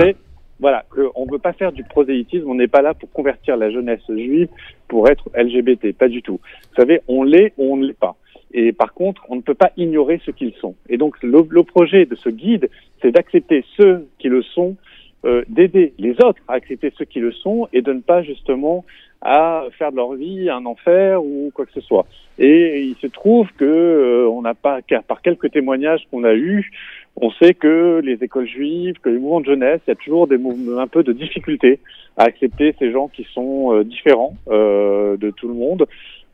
[0.60, 3.70] voilà, qu'on ne veut pas faire du prosélytisme, on n'est pas là pour convertir la
[3.70, 4.48] jeunesse juive
[4.86, 6.38] pour être LGBT, pas du tout.
[6.70, 8.14] Vous savez, on l'est ou on ne l'est pas.
[8.52, 10.76] Et par contre, on ne peut pas ignorer ce qu'ils sont.
[10.88, 12.70] Et donc, le, le projet de ce guide,
[13.02, 14.76] c'est d'accepter ceux qui le sont,
[15.24, 18.84] euh, d'aider les autres à accepter ceux qui le sont et de ne pas justement
[19.22, 22.06] à faire de leur vie un enfer ou quoi que ce soit.
[22.38, 26.72] Et il se trouve que euh, on n'a pas, par quelques témoignages qu'on a eus,
[27.20, 30.26] on sait que les écoles juives, que les mouvements de jeunesse, il y a toujours
[30.26, 30.38] des
[30.78, 31.78] un peu de difficultés
[32.16, 35.86] à accepter ces gens qui sont euh, différents euh, de tout le monde.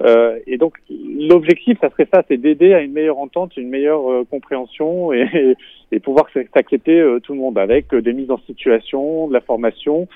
[0.02, 4.10] Euh, et donc l'objectif, ça serait ça, c'est d'aider à une meilleure entente, une meilleure
[4.10, 5.56] euh, compréhension et,
[5.90, 10.06] et pouvoir s'accepter tout le monde avec des mises en situation, de la formation, euh,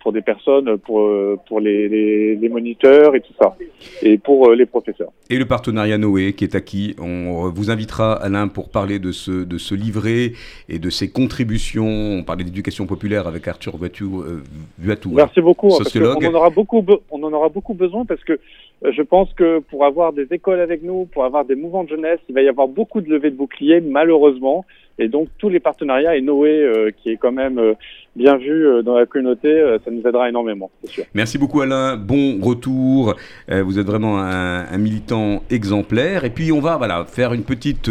[0.00, 3.56] pour des personnes, pour, euh, pour les, les, les, moniteurs et tout ça,
[4.02, 5.10] et pour euh, les professeurs.
[5.28, 9.44] Et le partenariat Noé qui est acquis, on vous invitera Alain pour parler de ce,
[9.44, 10.32] de ce livret
[10.68, 11.86] et de ses contributions.
[11.86, 15.12] On parlait d'éducation populaire avec Arthur Vuatou.
[15.12, 16.18] Merci beaucoup, sociologue.
[16.22, 18.40] on, en aura beaucoup, on en aura beaucoup besoin parce que
[18.82, 22.18] je pense que pour avoir des écoles avec nous, pour avoir des mouvements de jeunesse,
[22.28, 24.64] il va y avoir beaucoup de levées de boucliers, malheureusement.
[25.00, 27.72] Et donc tous les partenariats et Noé, euh, qui est quand même euh,
[28.14, 31.04] bien vu euh, dans la communauté, ça nous aidera énormément, c'est sûr.
[31.14, 33.14] Merci beaucoup Alain, bon retour.
[33.48, 36.24] vous êtes vraiment un, un, militant exemplaire.
[36.24, 37.90] Et puis on va voilà faire une petite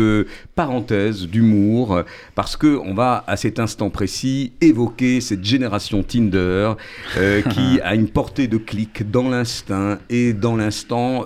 [0.56, 2.04] parenthèse d'humour
[2.36, 6.74] parce que on va à cet instant précis évoquer cette génération Tinder
[7.16, 11.24] qui a une portée de clic dans l'instinct et dans l'instant,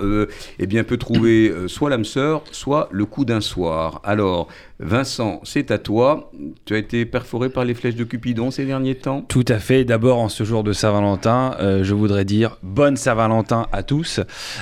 [0.60, 4.00] eh bien peut trouver soit l'âme sœur, soit le coup d'un soir.
[4.06, 4.48] Alors
[4.80, 6.32] Vincent, c'est à toi.
[6.66, 9.86] Tu as été perforé par les flèches de Cupidon ces derniers temps Tout à fait.
[9.86, 14.20] D'abord, en ce jour de Saint-Valentin, euh, je voudrais dire bonne Saint-Valentin à tous,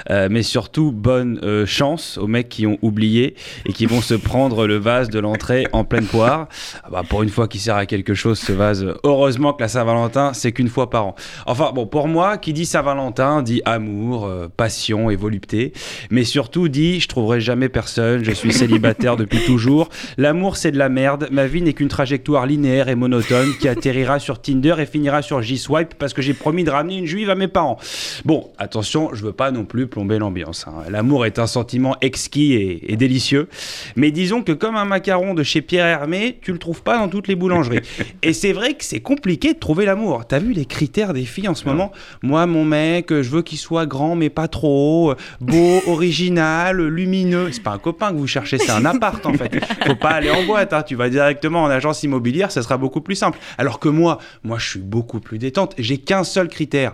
[0.10, 4.14] euh, mais surtout bonne euh, chance aux mecs qui ont oublié et qui vont se
[4.14, 6.50] prendre le vase de l'entrée en pleine poire.
[6.84, 9.70] Ah bah, pour une fois qui sert à quelque chose, ce vase, heureusement que la
[9.70, 11.16] Saint-Valentin, c'est qu'une fois par an.
[11.46, 15.72] Enfin, bon, pour moi, qui dit Saint-Valentin dit amour, passion et volupté,
[16.10, 19.90] mais surtout dit je trouverai jamais personne, je suis célibataire depuis toujours.
[20.18, 21.28] L'amour, c'est de la merde.
[21.32, 25.42] Ma vie n'est qu'une trajectoire linéaire et monotone qui atterrira sur Tinder et finira sur
[25.42, 27.78] J-Swipe parce que j'ai promis de ramener une juive à mes parents.
[28.26, 30.66] Bon, attention, je veux pas non plus plomber l'ambiance.
[30.68, 30.84] Hein.
[30.90, 33.48] L'amour est un sentiment exquis et, délicieux.
[33.96, 37.08] Mais disons que comme un macaron de chez Pierre Hermé, tu le trouves pas dans
[37.08, 37.82] toutes les boulangeries.
[38.22, 40.26] Et c'est vrai que c'est compliqué de trouver l'amour.
[40.28, 41.92] T'as vu les critères des filles en ce moment?
[42.22, 47.50] Moi, mon mec, je veux qu'il soit grand mais pas trop, beau, original, lumineux.
[47.52, 49.52] C'est pas un copain que vous cherchez, c'est un appart en fait
[49.92, 50.84] faut pas aller en boîte, hein.
[50.84, 53.40] tu vas directement en agence immobilière, ça sera beaucoup plus simple.
[53.58, 56.94] Alors que moi, moi je suis beaucoup plus détente, j'ai qu'un seul critère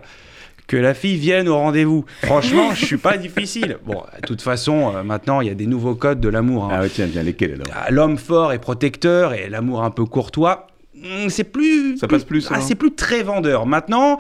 [0.68, 2.06] que la fille vienne au rendez-vous.
[2.24, 3.78] Franchement, je suis pas difficile.
[3.86, 6.66] Bon, de toute façon, euh, maintenant, il y a des nouveaux codes de l'amour.
[6.66, 6.70] Hein.
[6.74, 7.68] Ah ouais, tiens, bien lesquels alors?
[7.74, 11.98] Ah, L'homme fort et protecteur et l'amour un peu courtois, hmm, c'est plus.
[11.98, 12.50] Ça passe plus.
[12.52, 13.66] Ah, c'est plus très vendeur.
[13.66, 14.18] Maintenant,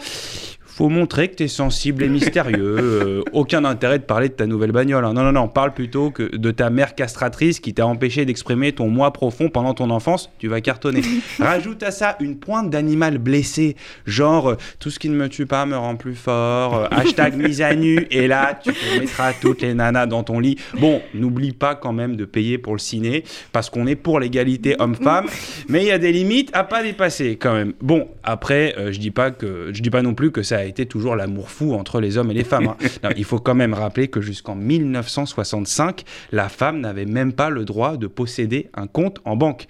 [0.77, 2.77] faut montrer que tu es sensible et mystérieux.
[2.79, 5.03] Euh, aucun intérêt de parler de ta nouvelle bagnole.
[5.05, 5.13] hein.
[5.13, 8.87] Non, non, non, parle plutôt que de ta mère castratrice qui t'a empêché d'exprimer ton
[8.87, 10.29] moi profond pendant ton enfance.
[10.37, 11.01] Tu vas cartonner.
[11.39, 15.47] Rajoute à ça une pointe d'animal blessé, genre euh, tout ce qui ne me tue
[15.47, 16.75] pas me rend plus fort.
[16.75, 18.05] euh, hashtag mise à nu.
[18.11, 20.57] Et là, tu te mettras toutes les nanas dans ton lit.
[20.79, 24.75] Bon, n'oublie pas quand même de payer pour le ciné parce qu'on est pour l'égalité
[24.77, 25.25] homme-femme,
[25.69, 27.73] mais il y a des limites à pas dépasser quand même.
[27.81, 30.66] Bon, après, euh, je dis pas que je dis pas non plus que ça a
[30.67, 32.67] été toujours l'amour fou entre les hommes et les femmes.
[32.67, 32.77] hein.
[33.03, 37.65] Non, il faut quand même rappeler que jusqu'en 1965, la femme n'avait même pas le
[37.65, 39.65] droit de posséder un compte en banque.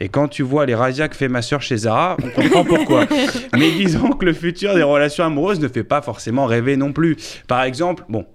[0.00, 3.06] Et quand tu vois les razzias que fait ma sœur chez Zara, on comprend pourquoi.
[3.58, 7.16] Mais disons que le futur des relations amoureuses ne fait pas forcément rêver non plus.
[7.48, 8.26] Par exemple, bon,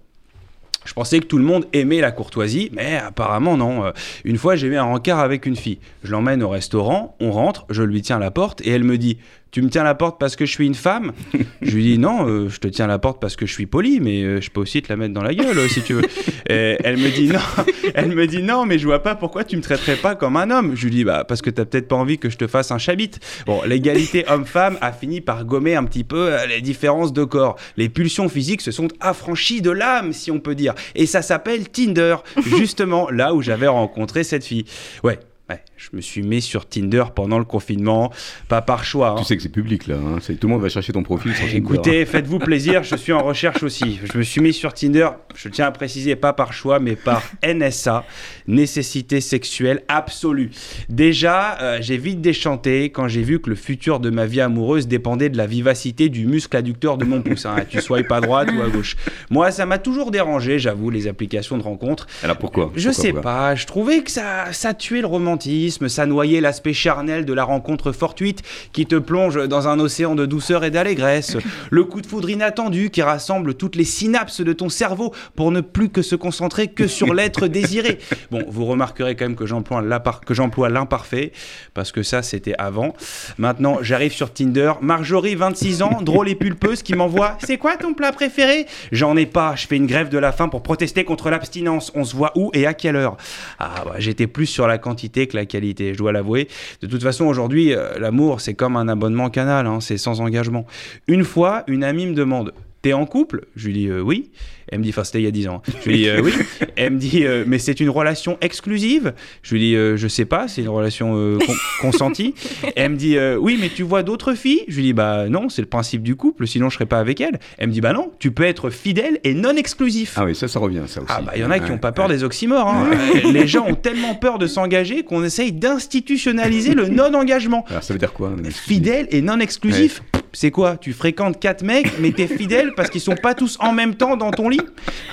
[0.86, 3.84] je pensais que tout le monde aimait la courtoisie, mais apparemment non.
[3.86, 3.92] Euh,
[4.24, 5.80] Une fois, j'ai eu un rencard avec une fille.
[6.04, 9.18] Je l'emmène au restaurant, on rentre, je lui tiens la porte et elle me dit
[9.52, 11.14] Tu me tiens la porte parce que je suis une femme
[11.62, 14.00] Je lui dis Non, euh, je te tiens la porte parce que je suis poli,
[14.00, 16.04] mais euh, je peux aussi te la mettre dans la gueule euh, si tu veux.
[16.50, 17.40] Et elle me dit Non,
[17.94, 20.52] elle me dit Non, mais je vois pas pourquoi tu me traiterais pas comme un
[20.52, 20.76] homme.
[20.76, 22.78] Je lui dis Bah, parce que t'as peut-être pas envie que je te fasse un
[22.78, 23.12] chabit.
[23.46, 27.58] Bon, l'égalité homme-femme a fini par gommer un petit peu les différences de corps.
[27.78, 30.74] Les pulsions physiques se sont affranchies de l'âme, si on peut dire.
[30.96, 32.18] Et ça s'appelle Tinder,
[32.58, 34.66] justement là où j'avais rencontré cette fille.
[35.04, 35.20] Ouais.
[35.50, 38.12] Ouais, je me suis mis sur Tinder pendant le confinement,
[38.48, 39.10] pas par choix.
[39.12, 39.16] hein.
[39.20, 40.18] Tu sais que c'est public là, hein.
[40.20, 41.58] Tout le monde va chercher ton profil sur Tinder.
[41.58, 44.00] Écoutez, faites-vous plaisir, je suis en recherche aussi.
[44.12, 47.22] Je me suis mis sur Tinder, je tiens à préciser, pas par choix, mais par
[47.44, 48.04] NSA,
[48.48, 50.52] nécessité sexuelle absolue.
[50.90, 54.88] Déjà, euh, j'ai vite déchanté quand j'ai vu que le futur de ma vie amoureuse
[54.88, 57.46] dépendait de la vivacité du muscle adducteur de mon pouce.
[57.46, 57.58] hein.
[57.70, 58.96] Tu sois pas à droite ou à gauche.
[59.30, 62.08] Moi, ça m'a toujours dérangé, j'avoue, les applications de rencontres.
[62.24, 62.72] Alors pourquoi?
[62.76, 66.42] Je Pourquoi sais pas pas, je trouvais que ça, ça tuait le romantisme, ça noyait
[66.42, 68.42] l'aspect charnel de la rencontre fortuite
[68.74, 71.38] qui te plonge dans un océan de douceur et d'allégresse,
[71.70, 75.62] le coup de foudre inattendu qui rassemble toutes les synapses de ton cerveau pour ne
[75.62, 78.00] plus que se concentrer que sur l'être désiré.
[78.32, 81.32] Bon, vous remarquerez quand même que j'emploie l'appar- que j'emploie l'imparfait,
[81.74, 82.94] parce que ça c'était avant.
[83.38, 87.94] Maintenant, j'arrive sur Tinder, Marjorie, 26 ans, drôle et pulpeuse, qui m'envoie «C'est quoi ton
[87.94, 91.30] plat préféré?» J'en ai pas, je fais une grève de la faim pour protester contre
[91.30, 91.92] l'abstinence.
[91.96, 93.18] On se voit où et à quelle heure?
[93.60, 96.48] Ah, bah, j'étais plus sur la quantité que la qualité, je dois l'avouer.
[96.82, 100.66] De toute façon, aujourd'hui, euh, l'amour, c'est comme un abonnement canal, hein, c'est sans engagement.
[101.08, 102.54] Une fois, une amie me demande
[102.88, 103.42] T'es en couple?
[103.58, 104.30] Je lui dis euh, oui.
[104.70, 105.62] Elle me dit, enfin c'était il y a 10 ans.
[105.84, 106.32] Je lui dis euh, oui.
[106.78, 109.14] Elle me dit, euh, mais c'est une relation exclusive?
[109.42, 112.34] Je lui dis, je sais pas, c'est une relation con- consentie.
[112.78, 114.64] Elle me dit, oui, mais tu vois d'autres filles?
[114.70, 117.20] Je lui dis, bah non, c'est le principe du couple, sinon je serais pas avec
[117.22, 117.40] elle.
[117.58, 120.14] Elle me dit, bah non, tu peux être fidèle et non exclusif.
[120.18, 121.12] Ah oui, ça, ça revient, ça aussi.
[121.16, 122.68] Ah bah il y en a qui n'ont pas peur des oxymores.
[122.70, 122.90] hein.
[123.34, 127.66] Les gens ont tellement peur de s'engager qu'on essaye d'institutionnaliser le non-engagement.
[127.70, 128.34] Alors ça veut dire quoi?
[128.52, 130.02] Fidèle et non exclusif.
[130.34, 133.72] C'est quoi Tu fréquentes quatre mecs, mais t'es fidèle parce qu'ils sont pas tous en
[133.74, 134.62] même temps dans ton lit?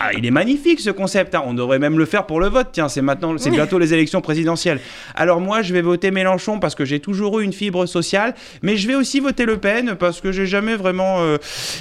[0.01, 1.35] Ah, il est magnifique ce concept.
[1.35, 1.43] hein.
[1.47, 2.69] On devrait même le faire pour le vote.
[2.73, 4.81] Tiens, c'est maintenant, c'est bientôt les élections présidentielles.
[5.15, 8.77] Alors moi, je vais voter Mélenchon parce que j'ai toujours eu une fibre sociale, mais
[8.77, 11.39] je vais aussi voter Le Pen parce que j'ai jamais vraiment euh,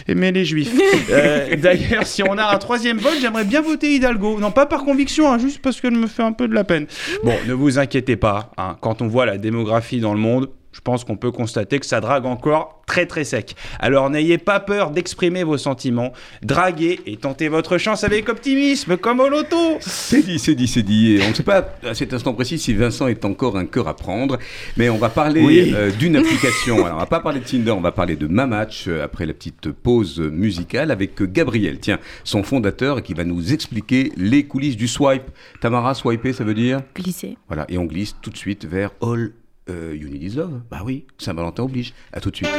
[0.07, 0.71] aimé les Juifs.
[1.09, 4.39] Euh, D'ailleurs, si on a un troisième vote, j'aimerais bien voter Hidalgo.
[4.39, 6.87] Non, pas par conviction, hein, juste parce qu'elle me fait un peu de la peine.
[7.23, 8.51] Bon, ne vous inquiétez pas.
[8.57, 8.77] hein.
[8.81, 10.49] Quand on voit la démographie dans le monde,
[10.83, 13.55] pense qu'on peut constater que ça drague encore très très sec.
[13.79, 19.19] Alors n'ayez pas peur d'exprimer vos sentiments, draguez et tentez votre chance avec optimisme, comme
[19.21, 19.77] au loto.
[19.79, 21.13] C'est dit, c'est dit, c'est dit.
[21.15, 23.87] Et on ne sait pas à cet instant précis si Vincent est encore un cœur
[23.87, 24.37] à prendre,
[24.77, 25.71] mais on va parler Oui.
[25.73, 26.85] euh, d'une application.
[26.85, 29.33] Alors, on va pas parler de Tinder, on va parler de Mamatch euh, après la
[29.33, 34.77] petite pause musicale avec euh, Gabriel, tiens, son fondateur, qui va nous expliquer les coulisses
[34.77, 35.23] du swipe.
[35.61, 36.81] Tamara, swiper, ça veut dire?
[36.95, 37.37] Glisser.
[37.47, 39.31] Voilà, et on glisse tout de suite vers All
[39.67, 40.61] You Need Love.
[40.69, 41.93] Bah oui, Saint-Valentin oblige.
[42.11, 42.49] À tout de suite.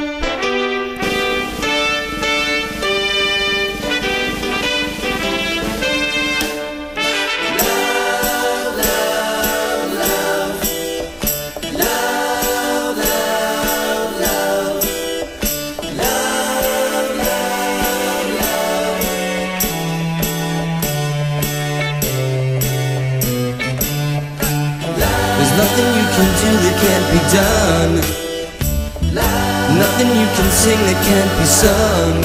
[27.14, 27.94] Be done.
[29.78, 32.16] Nothing you can sing that can't be sung.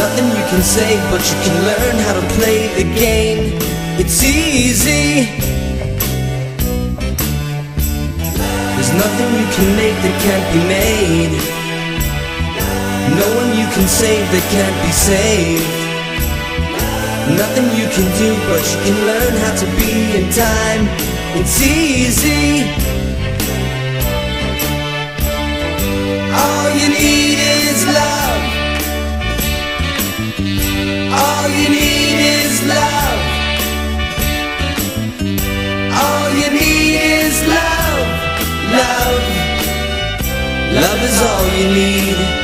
[0.00, 3.52] Nothing you can say, but you can learn how to play the game.
[4.00, 5.28] It's easy.
[8.74, 11.34] There's nothing you can make that can't be made.
[13.20, 15.68] No one you can save that can't be saved.
[17.42, 20.88] Nothing you can do, but you can learn how to be in time.
[21.36, 22.91] It's easy.
[31.60, 33.20] You need is love.
[36.00, 38.06] All you need is love.
[38.80, 39.22] Love.
[40.80, 42.41] Love is all you need.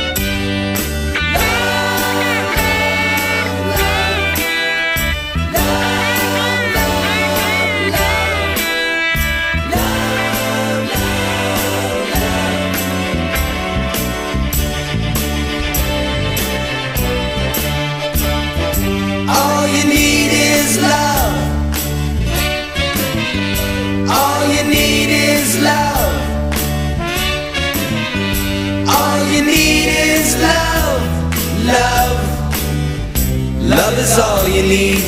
[33.99, 35.03] Is all you need.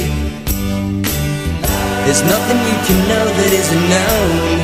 [2.04, 4.60] There's nothing you can know that isn't known.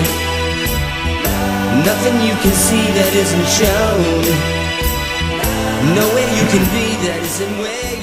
[1.88, 4.24] Nothing you can see that isn't shown.
[5.96, 7.97] Nowhere you can be that isn't where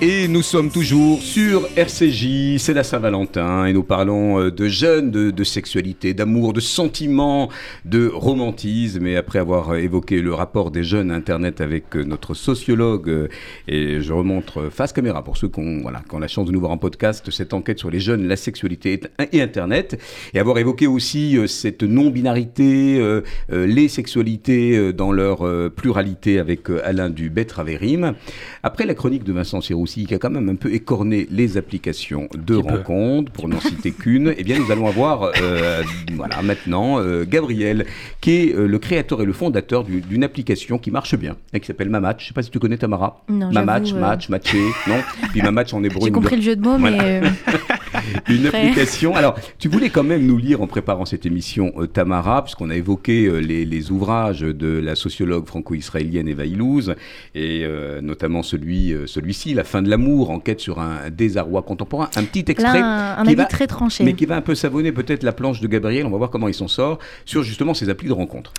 [0.00, 5.10] Et nous sommes toujours sur RCJ, c'est la Saint-Valentin, et nous parlons euh, de jeunes,
[5.10, 7.48] de, sexualité, d'amour, de sentiments,
[7.84, 9.08] de romantisme.
[9.08, 13.28] Et après avoir euh, évoqué le rapport des jeunes à Internet avec euh, notre sociologue,
[13.66, 16.70] et je remontre face caméra pour ceux qui ont, voilà, la chance de nous voir
[16.70, 19.00] en podcast, cette enquête sur les jeunes, la sexualité
[19.32, 20.00] et Internet,
[20.32, 28.14] et avoir évoqué aussi cette non-binarité, les sexualités dans leur pluralité avec Alain Dubé-Travérim.
[28.62, 32.54] Après la chronique de Vincent Qui a quand même un peu écorné les applications de
[32.54, 35.82] rencontres, pour n'en citer qu'une, eh bien nous allons avoir euh,
[36.14, 37.86] voilà, maintenant euh, Gabriel,
[38.20, 41.60] qui est euh, le créateur et le fondateur du- d'une application qui marche bien, et
[41.60, 42.20] qui s'appelle Mamatch.
[42.20, 43.24] Je ne sais pas si tu connais Tamara.
[43.28, 44.96] Non, Mamatch, euh, match, matché, non?
[45.30, 46.00] Puis Mamatch en hébreu.
[46.04, 46.96] J'ai compris le jeu de mots, Voilà.
[46.96, 47.28] mais euh,
[48.28, 49.14] une application.
[49.14, 52.76] Alors, tu voulais quand même nous lire en préparant cette émission, euh, Tamara, puisqu'on a
[52.76, 56.94] évoqué euh, les, les ouvrages de la sociologue franco-israélienne Eva Illouz,
[57.34, 62.08] et euh, notamment celui, celui-ci, La fin de l'amour, enquête sur un désarroi contemporain.
[62.16, 62.80] Un petit extrait.
[62.80, 64.04] là, un, un qui avis va- très tranché.
[64.04, 66.48] Mais qui va un peu savonner peut-être la planche de Gabriel, on va voir comment
[66.48, 68.52] il s'en sort, sur justement ces applis de rencontre.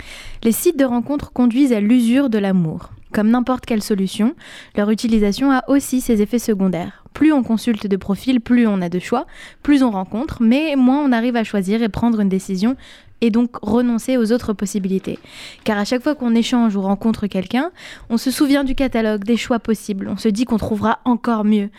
[0.44, 2.90] Les sites de rencontres conduisent à l'usure de l'amour.
[3.14, 4.36] Comme n'importe quelle solution,
[4.76, 7.04] leur utilisation a aussi ses effets secondaires.
[7.14, 9.26] Plus on consulte de profils, plus on a de choix,
[9.64, 12.76] plus on rencontre, mais moins on arrive à choisir et prendre une décision
[13.22, 15.20] et donc renoncer aux autres possibilités.
[15.64, 17.72] Car à chaque fois qu'on échange ou rencontre quelqu'un,
[18.10, 21.70] on se souvient du catalogue, des choix possibles, on se dit qu'on trouvera encore mieux.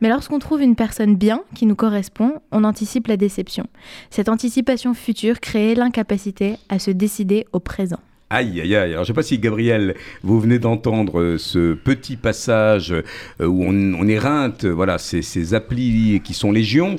[0.00, 3.66] Mais lorsqu'on trouve une personne bien, qui nous correspond, on anticipe la déception.
[4.10, 8.00] Cette anticipation future crée l'incapacité à se décider au présent.
[8.30, 8.92] Aïe, aïe, aïe.
[8.92, 13.46] Alors, je ne sais pas si, Gabriel, vous venez d'entendre euh, ce petit passage euh,
[13.46, 16.96] où on, on éreinte euh, voilà, ces, ces applis qui sont légion.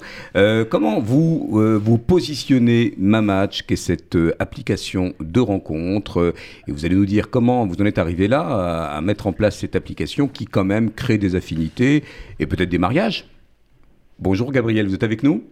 [0.69, 1.49] Comment vous
[1.81, 6.33] vous positionnez Mamatch, qui est cette application de rencontre
[6.67, 9.57] Et vous allez nous dire comment vous en êtes arrivé là à mettre en place
[9.57, 12.03] cette application qui, quand même, crée des affinités
[12.39, 13.27] et peut-être des mariages?
[14.19, 15.43] Bonjour, Gabriel, vous êtes avec nous?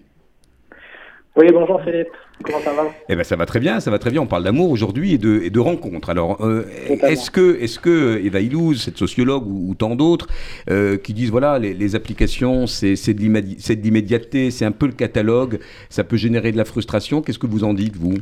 [1.36, 2.10] Oui, bonjour Philippe.
[2.44, 2.84] Comment ça va?
[3.10, 4.22] Eh ben ça va très bien, ça va très bien.
[4.22, 6.12] On parle d'amour aujourd'hui et de, et de rencontres.
[6.12, 6.66] Alors, euh,
[7.02, 10.28] est-ce que, est-ce que Eva Illouz, cette sociologue ou, ou tant d'autres,
[10.70, 14.94] euh, qui disent voilà, les, les applications, c'est c'est de l'immédiateté, c'est un peu le
[14.94, 17.24] catalogue, ça peut générer de la frustration.
[17.24, 18.18] Qu'est-ce que vous en dites, vous?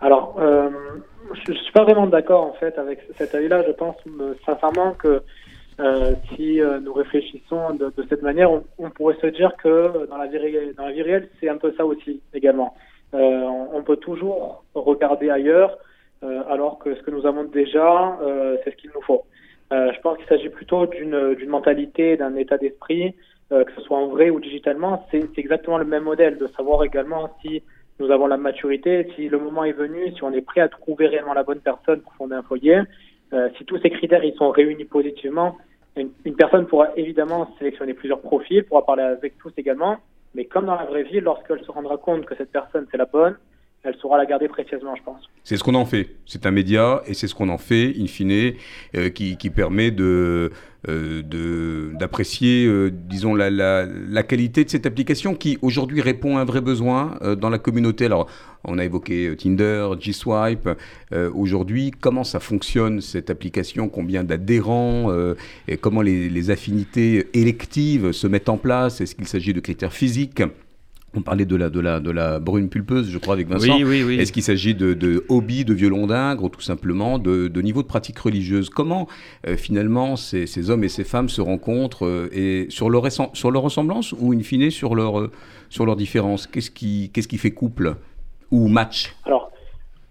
[0.00, 0.70] Alors, euh,
[1.34, 3.62] je ne suis pas vraiment d'accord en fait avec cet avis-là.
[3.66, 3.96] Je pense
[4.46, 5.22] sincèrement que
[5.80, 10.06] euh, si euh, nous réfléchissons de, de cette manière, on, on pourrait se dire que
[10.06, 12.74] dans la vie, ré- dans la vie réelle, c'est un peu ça aussi également.
[13.14, 15.78] Euh, on, on peut toujours regarder ailleurs,
[16.22, 19.24] euh, alors que ce que nous avons déjà, euh, c'est ce qu'il nous faut.
[19.70, 23.14] Je pense qu'il s'agit plutôt d'une mentalité, d'un état d'esprit,
[23.48, 25.06] que ce soit en vrai ou digitalement.
[25.10, 27.62] C'est exactement le même modèle, de savoir également si
[27.98, 31.06] nous avons la maturité, si le moment est venu, si on est prêt à trouver
[31.06, 32.80] réellement la bonne personne pour fonder un foyer,
[33.32, 35.56] euh, si tous ces critères ils sont réunis positivement,
[35.96, 39.98] une, une personne pourra évidemment sélectionner plusieurs profils, pourra parler avec tous également,
[40.34, 43.06] mais comme dans la vraie vie, lorsqu'elle se rendra compte que cette personne c'est la
[43.06, 43.36] bonne,
[43.84, 45.22] elle saura la garder précieusement, je pense.
[45.42, 46.08] C'est ce qu'on en fait.
[46.24, 48.52] C'est un média et c'est ce qu'on en fait, in fine,
[48.94, 50.52] euh, qui, qui permet de
[50.88, 56.42] euh, d'apprécier, euh, disons, la, la, la qualité de cette application qui aujourd'hui répond à
[56.42, 58.04] un vrai besoin dans la communauté.
[58.04, 58.28] Alors,
[58.64, 60.68] on a évoqué Tinder, G-Swipe.
[61.34, 63.88] Aujourd'hui, comment ça fonctionne cette application?
[63.88, 65.12] Combien d'adhérents
[65.68, 69.00] et Comment les affinités électives se mettent en place?
[69.00, 70.42] Est-ce qu'il s'agit de critères physiques?
[71.14, 73.74] On parlait de la, de, la, de la brune pulpeuse, je crois, avec Vincent.
[73.76, 74.18] Oui, oui, oui.
[74.18, 77.82] Est-ce qu'il s'agit de, de hobby, de violon d'ingre, ou tout simplement de, de niveau
[77.82, 79.06] de pratique religieuse Comment
[79.46, 83.50] euh, finalement ces, ces hommes et ces femmes se rencontrent euh, et sur leur, sur
[83.50, 85.30] leur ressemblance ou in fine sur leur, euh,
[85.68, 86.46] sur leur différence?
[86.46, 87.96] Qu'est-ce qui, qu'est-ce qui fait couple
[88.50, 89.14] ou match?
[89.26, 89.50] Alors,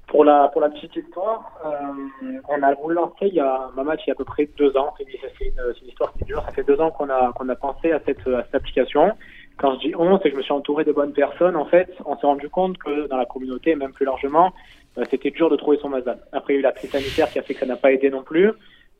[0.07, 3.83] pour la, pour la petite histoire, euh, on a voulu lancer il y a un
[3.83, 4.93] match il y a à peu près deux ans.
[4.97, 6.43] C'est une, c'est une, c'est une histoire qui dure.
[6.45, 9.13] Ça fait deux ans qu'on a, qu'on a pensé à cette, à cette application.
[9.61, 11.55] Quand je dis on, c'est que je me suis entouré de bonnes personnes.
[11.55, 14.51] En fait, on s'est rendu compte que dans la communauté, même plus largement,
[14.97, 16.17] euh, c'était dur de trouver son Mazda.
[16.31, 17.91] Après, il y a eu la crise sanitaire qui a fait que ça n'a pas
[17.91, 18.51] aidé non plus.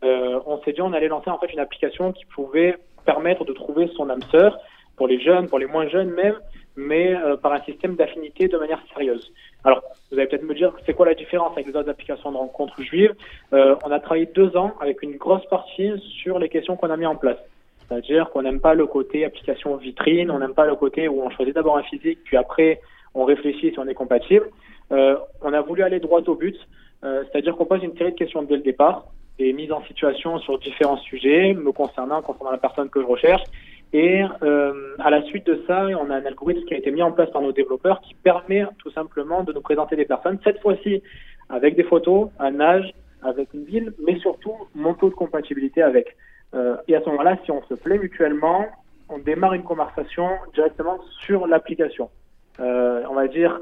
[0.03, 3.53] Euh, on s'est dit on allait lancer en fait une application qui pouvait permettre de
[3.53, 4.59] trouver son âme sœur
[4.97, 6.35] pour les jeunes, pour les moins jeunes même,
[6.75, 9.33] mais euh, par un système d'affinité de manière sérieuse.
[9.63, 9.81] Alors,
[10.11, 12.79] vous allez peut-être me dire, c'est quoi la différence avec les autres applications de rencontres
[12.83, 13.15] juives?
[13.53, 15.91] Euh, On a travaillé deux ans avec une grosse partie
[16.21, 17.39] sur les questions qu'on a mis en place.
[17.91, 21.29] C'est-à-dire qu'on n'aime pas le côté application vitrine, on n'aime pas le côté où on
[21.29, 22.79] choisit d'abord un physique, puis après
[23.13, 24.45] on réfléchit si on est compatible.
[24.93, 26.55] Euh, on a voulu aller droit au but,
[27.03, 30.39] euh, c'est-à-dire qu'on pose une série de questions dès le départ, des mises en situation
[30.39, 33.43] sur différents sujets me concernant, concernant la personne que je recherche,
[33.91, 37.01] et euh, à la suite de ça, on a un algorithme qui a été mis
[37.01, 40.61] en place par nos développeurs qui permet tout simplement de nous présenter des personnes, cette
[40.61, 41.03] fois-ci
[41.49, 42.89] avec des photos, un âge,
[43.21, 46.15] avec une ville, mais surtout mon taux de compatibilité avec.
[46.53, 48.65] Euh, et à ce moment-là, si on se plaît mutuellement,
[49.09, 52.09] on démarre une conversation directement sur l'application.
[52.59, 53.59] Euh, on va dire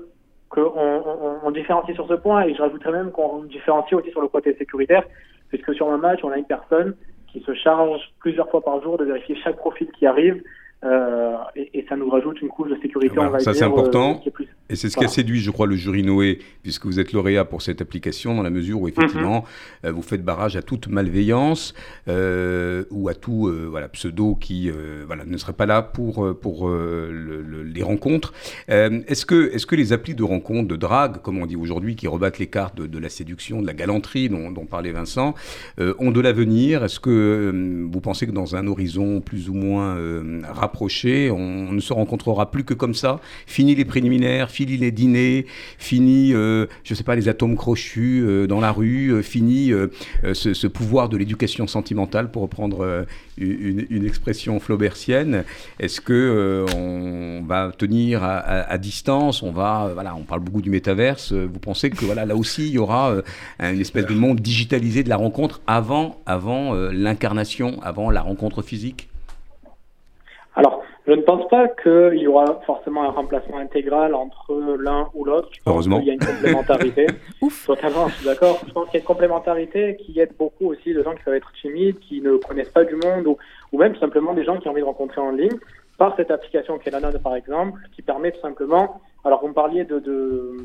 [0.50, 4.22] qu'on on, on différencie sur ce point et je rajouterais même qu'on différencie aussi sur
[4.22, 5.04] le côté sécuritaire,
[5.50, 6.96] puisque sur un match, on a une personne
[7.32, 10.42] qui se charge plusieurs fois par jour de vérifier chaque profil qui arrive.
[10.86, 13.14] Euh, et, et, ça nous rajoute une couche de sécurité.
[13.14, 14.22] Voilà, on va ça c'est important.
[14.24, 14.48] euh, est plus...
[14.70, 15.08] Et c'est ce Voilà.
[15.10, 18.34] qui a séduit, je crois, le jury Noé, puisque vous êtes lauréat pour cette application,
[18.36, 19.44] dans la mesure où effectivement
[19.84, 21.74] euh, vous faites barrage à toute malveillance
[22.08, 24.72] ou à tout voilà, pseudo qui
[25.06, 28.34] voilà, ne serait pas là pour, pour le- le- les rencontres.
[28.68, 32.08] Est-ce, que, est-ce que les applis de rencontres, de drague, comme on dit aujourd'hui, qui
[32.08, 35.34] rebattent les cartes de, de la séduction, de la galanterie dont, dont parlait Vincent,
[35.80, 36.84] ont de l'avenir?
[36.84, 40.42] Est-ce que vous pensez que dans un horizon plus ou moins euh,
[41.32, 45.46] on, ne se rencontrera plus que comme ça Fini les préliminaires, fini les dîners,
[45.78, 49.72] fini, euh, je sais pas, les atomes crochus euh, dans la rue, euh, fini
[50.34, 53.06] ce, pouvoir de l'éducation sentimentale, pour reprendre
[53.38, 55.44] une, expression flaubertienne.
[55.80, 59.44] Est-ce que on va tenir à, distance?
[59.44, 61.34] On va, on parle beaucoup du métaverse.
[61.34, 63.14] Vous pensez que voilà, là aussi, il y aura
[63.60, 69.09] une espèce de monde digitalisé de la rencontre avant, avant l'incarnation, avant la rencontre physique?
[70.60, 75.24] Alors, je ne pense pas qu'il y aura forcément un remplacement intégral entre l'un ou
[75.24, 75.48] l'autre.
[75.66, 76.00] Heureusement.
[76.00, 77.08] qu'il y a une complémentarité.
[77.42, 77.66] Ouf.
[77.66, 78.60] Totalement, je suis d'accord.
[78.68, 81.36] Je pense qu'il y a une complémentarité qui aide beaucoup aussi de gens qui peuvent
[81.36, 83.38] être timides, qui ne connaissent pas du monde, ou,
[83.72, 85.58] ou même tout simplement des gens qui ont envie de rencontrer en ligne,
[85.98, 89.00] par cette application qui est la nôtre, par exemple, qui permet tout simplement.
[89.24, 90.58] Alors, vous me parliez de, de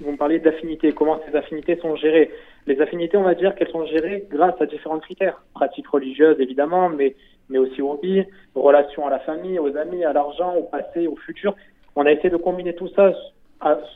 [0.00, 2.30] vous me parliez d'affinités, comment ces affinités sont gérées?
[2.66, 5.42] Les affinités, on va dire qu'elles sont gérées grâce à différents critères.
[5.54, 7.14] Pratiques religieuses, évidemment, mais,
[7.48, 8.24] mais aussi hobby,
[8.54, 11.54] relation à la famille, aux amis, à l'argent, au passé, au futur.
[11.96, 13.12] On a essayé de combiner tout ça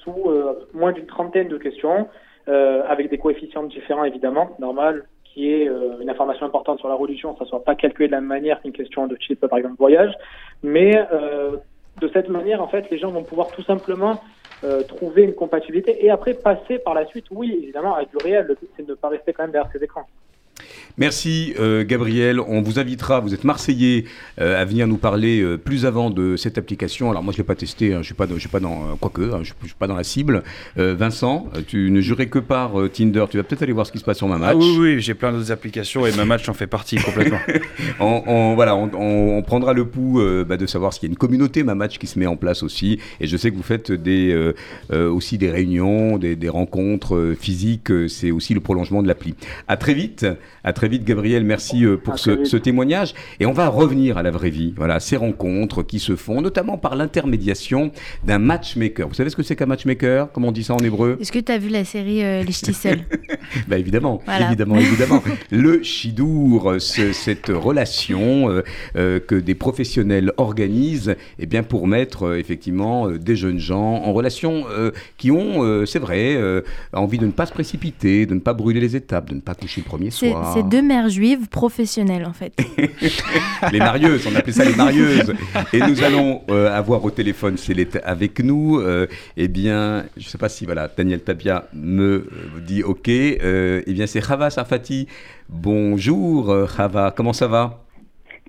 [0.02, 2.08] sous euh, moins d'une trentaine de questions,
[2.48, 6.94] euh, avec des coefficients différents, évidemment, normal, qui est euh, une information importante sur la
[6.94, 9.58] religion, ça ne soit pas calculé de la même manière qu'une question de type, par
[9.58, 10.14] exemple, voyage.
[10.62, 11.56] Mais euh,
[12.00, 14.20] de cette manière, en fait, les gens vont pouvoir tout simplement
[14.64, 18.46] euh, trouver une compatibilité et après passer par la suite, oui, évidemment, à du réel.
[18.46, 20.06] Le but, c'est de ne pas rester quand même derrière ces écrans.
[20.96, 22.40] Merci euh, Gabriel.
[22.40, 24.04] On vous invitera, vous êtes Marseillais,
[24.40, 27.10] euh, à venir nous parler euh, plus avant de cette application.
[27.10, 28.96] Alors moi je l'ai pas testé, hein, je suis pas, dans- je suis pas dans,
[29.00, 30.42] quoique, hein, je, je suis pas dans la cible.
[30.76, 33.24] Vincent, tu ne jurais que par Tinder.
[33.30, 34.54] Tu vas peut-être aller voir ce qui se passe sur ma match.
[34.54, 37.38] Ah oui, oui, j'ai plein d'autres applications et ma match en fait partie complètement.
[38.00, 41.62] on, on- voilà, on, prendra le pouls bah, de savoir s'il y a une communauté
[41.62, 42.98] ma match qui se met en place aussi.
[43.20, 44.52] Et je sais que vous faites des,
[44.92, 47.90] aussi des réunions, des, des rencontres physiques.
[48.08, 49.34] C'est aussi le prolongement de l'appli.
[49.68, 50.26] À très vite.
[50.64, 51.42] À très vite, Gabriel.
[51.42, 53.12] Merci euh, pour ce, témoignage.
[53.40, 54.74] Et on va revenir à la vraie vie.
[54.76, 57.90] Voilà, ces rencontres qui se font, notamment par l'intermédiation
[58.24, 59.08] d'un matchmaker.
[59.08, 60.30] Vous savez ce que c'est qu'un matchmaker?
[60.30, 61.18] Comment on dit ça en hébreu?
[61.20, 62.52] Est-ce que tu as vu la série euh, Les
[63.68, 64.46] bah évidemment, Voilà.
[64.46, 65.20] évidemment, évidemment.
[65.50, 68.62] Le chidour, ce- cette relation euh,
[68.96, 73.80] euh, que des professionnels organisent, eh bien pour mettre euh, effectivement euh, des jeunes gens
[74.04, 76.60] en relation euh, qui ont, euh, c'est vrai, euh,
[76.92, 79.54] envie de ne pas se précipiter, de ne pas brûler les étapes, de ne pas
[79.54, 80.52] coucher le premier soir.
[80.54, 82.52] c'est deux mères juives professionnelles en fait.
[83.72, 85.34] les marieuses, on appelait ça les marieuses.
[85.72, 89.06] Et nous allons euh, avoir au téléphone, si est avec nous, euh,
[89.36, 92.26] eh bien, je ne sais pas si voilà, Daniel Tapia me euh,
[92.66, 95.06] dit OK, eh bien c'est Khava Sarfati.
[95.48, 97.87] Bonjour Khava, comment ça va?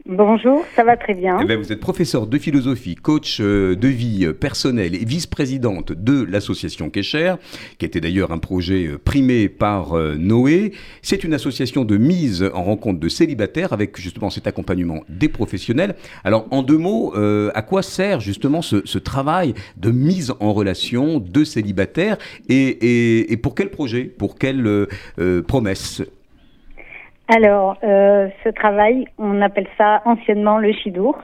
[0.06, 1.39] Bonjour, ça va très bien.
[1.41, 5.91] Eh ben, vous êtes professeur de philosophie, coach euh, de vie euh, personnelle et vice-présidente
[5.91, 7.36] de l'association Kesher,
[7.78, 10.72] qui était d'ailleurs un projet euh, primé par Noé.
[11.02, 15.95] C'est une association de mise en rencontre de célibataires avec justement cet accompagnement des professionnels.
[16.24, 21.43] Alors en deux mots, à quoi sert justement ce, travail de mise en relation de
[21.43, 24.88] célibataires et pour quel projet, pour quelle
[25.47, 26.04] promesse?
[27.32, 31.15] Alors, euh, ce travail, on appelle ça anciennement le chidour.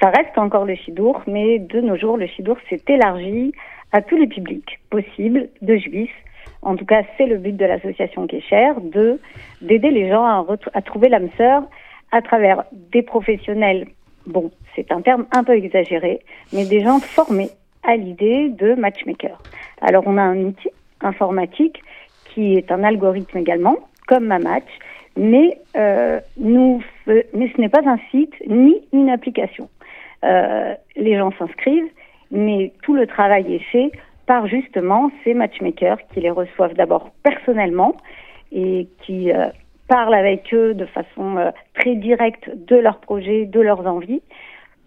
[0.00, 3.52] Ça reste encore le chidour, mais de nos jours, le chidour s'est élargi
[3.92, 6.16] à tous les publics possibles de juifs.
[6.62, 9.20] En tout cas, c'est le but de l'association Kécher, de
[9.60, 11.64] d'aider les gens à, à trouver l'âme sœur
[12.12, 13.88] à travers des professionnels.
[14.26, 16.20] Bon, c'est un terme un peu exagéré,
[16.54, 17.50] mais des gens formés
[17.82, 19.36] à l'idée de matchmaker.
[19.82, 20.70] Alors, on a un outil
[21.02, 21.82] informatique
[22.32, 23.76] qui est un algorithme également,
[24.06, 24.68] comme ma match,
[25.16, 29.68] mais, euh, nous, mais ce n'est pas un site ni une application.
[30.24, 31.90] Euh, les gens s'inscrivent,
[32.30, 33.90] mais tout le travail est fait
[34.26, 37.96] par justement ces matchmakers qui les reçoivent d'abord personnellement
[38.52, 39.48] et qui euh,
[39.88, 44.22] parlent avec eux de façon très directe de leurs projets, de leurs envies,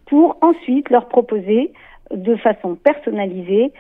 [0.08, 1.72] pour ensuite leur proposer
[2.12, 3.72] de façon personnalisée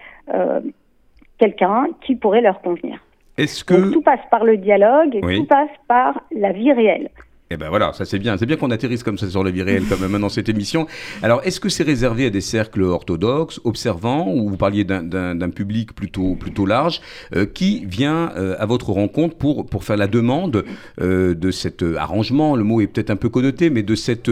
[1.38, 3.00] quelqu'un qui pourrait leur convenir.
[3.38, 3.92] Est-ce que...
[3.92, 7.10] tout passe par le dialogue et tout passe par la vie réelle.
[7.52, 8.38] Eh ben voilà, ça c'est bien.
[8.38, 10.88] C'est bien qu'on atterrisse comme ça sur la vie réelle quand même dans cette émission.
[11.22, 15.94] Alors, est-ce que c'est réservé à des cercles orthodoxes, observants, ou vous parliez d'un public
[15.94, 17.02] plutôt, plutôt large,
[17.36, 20.66] euh, qui vient euh, à votre rencontre pour, pour faire la demande
[21.00, 24.32] euh, de cet arrangement, le mot est peut-être un peu connoté, mais de cette,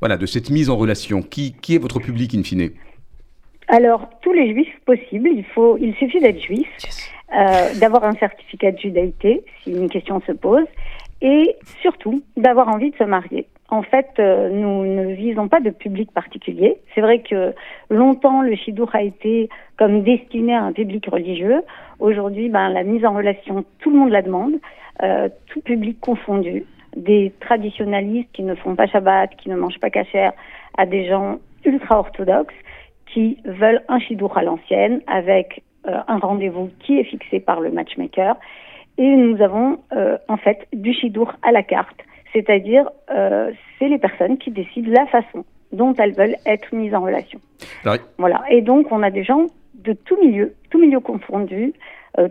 [0.00, 2.70] voilà, de cette mise en relation qui, qui est votre public in fine?
[3.68, 6.66] Alors, tous les juifs possibles, il, faut, il suffit d'être juif.
[7.30, 10.64] Euh, d'avoir un certificat de judaïté si une question se pose,
[11.20, 13.46] et surtout d'avoir envie de se marier.
[13.68, 16.78] En fait, euh, nous ne visons pas de public particulier.
[16.94, 17.52] C'est vrai que
[17.90, 21.60] longtemps le chidour a été comme destiné à un public religieux.
[21.98, 24.54] Aujourd'hui, ben, la mise en relation, tout le monde la demande,
[25.02, 26.64] euh, tout public confondu,
[26.96, 30.32] des traditionalistes qui ne font pas Shabbat, qui ne mangent pas cachère,
[30.78, 32.54] à des gens ultra orthodoxes
[33.12, 35.62] qui veulent un chidour à l'ancienne avec
[36.06, 38.36] un rendez-vous qui est fixé par le matchmaker.
[38.98, 42.00] Et nous avons euh, en fait du chidour à la carte,
[42.32, 47.02] c'est-à-dire euh, c'est les personnes qui décident la façon dont elles veulent être mises en
[47.02, 47.40] relation.
[48.18, 48.42] Voilà.
[48.50, 51.74] Et donc on a des gens de tout milieu, tout milieu confondu,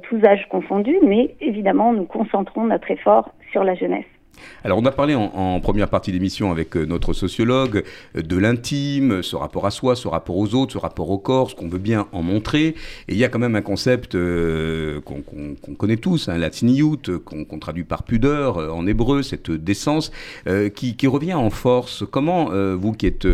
[0.04, 4.04] tous âges confondus, mais évidemment nous concentrons notre effort sur la jeunesse.
[4.64, 7.84] Alors on a parlé en, première partie d'émission avec euh, notre sociologue
[8.16, 11.50] euh, de l'intime, ce rapport à soi, ce rapport aux autres, ce rapport au corps,
[11.50, 12.68] ce qu'on veut bien en montrer.
[13.08, 16.50] Et il y a quand même un concept euh, qu'on connaît tous, hein, la
[17.24, 20.12] qu'on traduit par pudeur en hébreu, cette décence,
[20.76, 22.04] qui, revient en force.
[22.10, 23.28] Comment vous qui êtes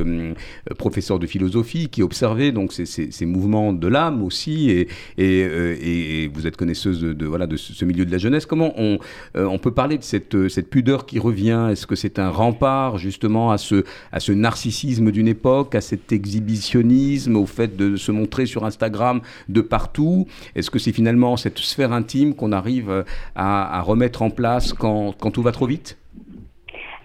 [0.78, 4.86] professeur de philosophie, qui observez donc ces, mouvements de l'âme aussi,
[5.18, 9.72] et, vous êtes connaisseuse de, voilà, de ce milieu de la jeunesse, comment on, peut
[9.72, 14.20] parler de cette pudeur qui revient Est-ce que c'est un rempart justement à ce, à
[14.20, 19.62] ce narcissisme d'une époque, à cet exhibitionnisme, au fait de se montrer sur Instagram de
[19.62, 20.28] partout?
[20.56, 23.04] Est-ce que c'est finalement cette sphère intime qu'on arrive
[23.36, 25.98] à, remettre en place quand, quand, tout va trop vite?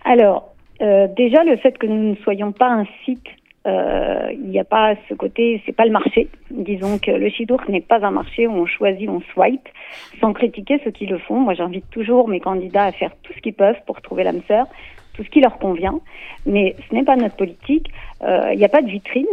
[0.04, 3.47] Alors, euh, déjà le fait que nous ne soyons pas un site euh,
[4.32, 6.28] il n'y a pas ce côté, c'est pas le marché.
[6.50, 9.68] Disons que le chidour n'est pas un marché où on choisit, on swipe,
[10.20, 11.40] sans critiquer ceux qui le font.
[11.40, 14.66] Moi, j'invite toujours mes candidats à faire tout ce qu'ils peuvent pour trouver l'âme sœur,
[15.14, 16.00] tout ce qui leur convient.
[16.46, 17.90] Mais ce n'est pas notre politique.
[18.22, 19.26] Euh, il n'y a pas de vitrine.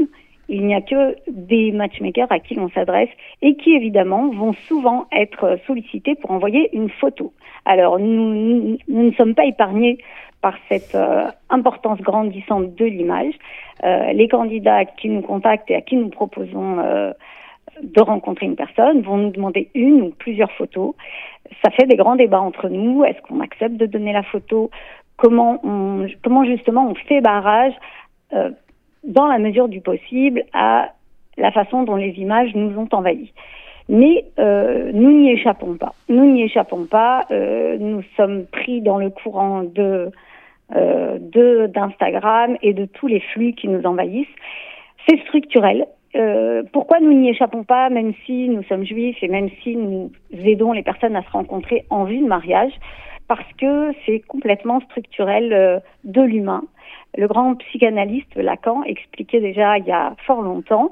[0.47, 3.09] Il n'y a que des matchmakers à qui l'on s'adresse
[3.41, 7.33] et qui évidemment vont souvent être sollicités pour envoyer une photo.
[7.65, 9.97] Alors nous, ne sommes pas épargnés
[10.41, 13.33] par cette euh, importance grandissante de l'image.
[13.83, 17.11] Euh, les candidats qui nous contactent et à qui nous proposons euh,
[17.81, 20.93] de rencontrer une personne vont nous demander une ou plusieurs photos.
[21.63, 23.03] Ça fait des grands débats entre nous.
[23.03, 24.69] Est-ce qu'on accepte de donner la photo?
[25.17, 27.73] Comment on, comment justement on fait barrage
[29.08, 30.91] dans la mesure du possible à
[31.38, 33.34] la façon dont les images nous ont envahis.
[33.88, 35.93] Mais euh, nous n'y échappons pas.
[36.10, 37.26] Nous n'y échappons pas.
[37.30, 40.12] Euh, nous sommes pris dans le courant de
[40.76, 41.20] euh,
[41.68, 44.28] d'Instagram et de tous les flux qui nous envahissent.
[45.08, 45.86] C'est structurel.
[46.16, 50.12] Euh, pourquoi nous n'y échappons pas, même si nous sommes juifs et même si nous
[50.32, 52.72] aidons les personnes à se rencontrer en vue de mariage?
[53.28, 56.64] Parce que c'est complètement structurel euh, de l'humain.
[57.18, 60.91] Le grand psychanalyste Lacan expliquait déjà il y a fort longtemps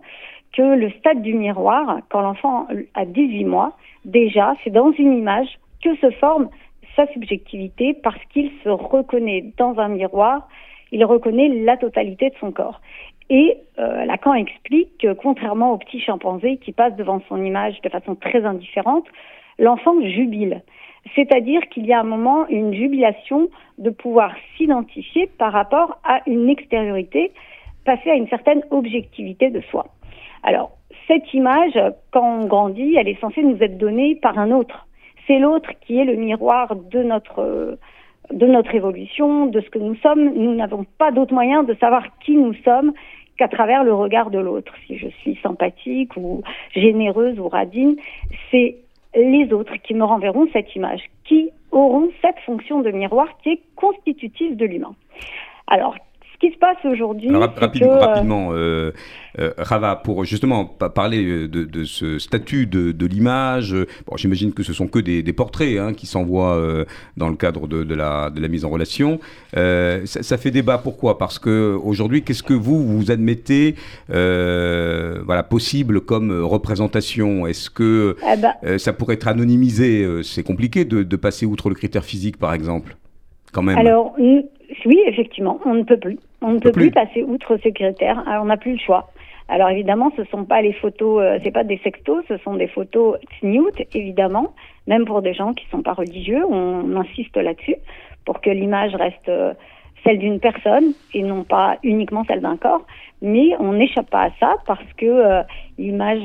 [0.54, 5.60] que le stade du miroir, quand l'enfant a 18 mois, déjà, c'est dans une image
[5.84, 6.50] que se forme
[6.96, 10.48] sa subjectivité parce qu'il se reconnaît dans un miroir,
[10.92, 12.80] il reconnaît la totalité de son corps.
[13.30, 17.90] Et euh, Lacan explique que, contrairement au petit chimpanzé qui passe devant son image de
[17.90, 19.08] façon très indifférente,
[19.58, 20.62] l'enfant jubile.
[21.16, 26.50] C'est-à-dire qu'il y a un moment une jubilation de pouvoir s'identifier par rapport à une
[26.50, 27.32] extériorité,
[27.86, 29.88] passer à une certaine objectivité de soi.
[30.44, 30.72] Alors,
[31.08, 31.78] cette image,
[32.12, 34.88] quand on grandit, elle est censée nous être donnée par un autre.
[35.28, 37.78] C'est l'autre qui est le miroir de notre
[38.32, 40.34] de notre évolution, de ce que nous sommes.
[40.34, 42.94] Nous n'avons pas d'autre moyen de savoir qui nous sommes
[43.38, 44.74] qu'à travers le regard de l'autre.
[44.88, 46.42] Si je suis sympathique ou
[46.74, 47.96] généreuse ou radine,
[48.50, 48.78] c'est
[49.16, 53.62] les autres qui me renverront cette image, qui auront cette fonction de miroir qui est
[53.76, 54.96] constitutive de l'humain.
[55.68, 55.96] Alors,
[56.44, 57.30] qui se passe aujourd'hui.
[57.34, 58.92] rapidement, rapidement euh,
[59.40, 63.74] euh, Rava, pour justement parler de, ce statut de, l'image,
[64.06, 66.84] bon, j'imagine que ce sont que des, portraits hein, qui s'envoient euh,
[67.16, 69.20] dans le cadre de, la, de la mise en relation.
[69.54, 70.78] Ça, fait débat.
[70.78, 71.18] Pourquoi?
[71.18, 73.76] Parce que aujourd'hui, qu'est-ce que vous vous admettez
[74.10, 77.48] voilà, possible comme représentation?
[77.48, 80.06] Est-ce que eh ben ça pourrait être anonymisé?
[80.24, 82.98] C'est compliqué de, passer outre le critère physique, par exemple,
[83.54, 83.78] quand même.
[83.78, 84.14] Alors,
[84.86, 86.20] oui, effectivement, on ne peut plus.
[86.42, 86.92] On ne peut plus.
[86.92, 88.24] passer outre ce critère.
[88.28, 89.10] Alors, on n'a plus le choix.
[89.50, 92.68] Alors évidemment, ce sont pas les photos, euh, c'est pas des sextos, ce sont des
[92.68, 94.54] photos snoots, évidemment,
[94.88, 97.76] même pour des gens qui sont pas religieux, on, insiste là-dessus
[98.26, 99.54] pour que l'image reste euh,
[100.04, 102.86] celle d'une personne et non pas uniquement celle d'un corps.
[103.22, 105.44] Mais on n'échappe pas à ça parce que euh,
[105.78, 106.22] l'image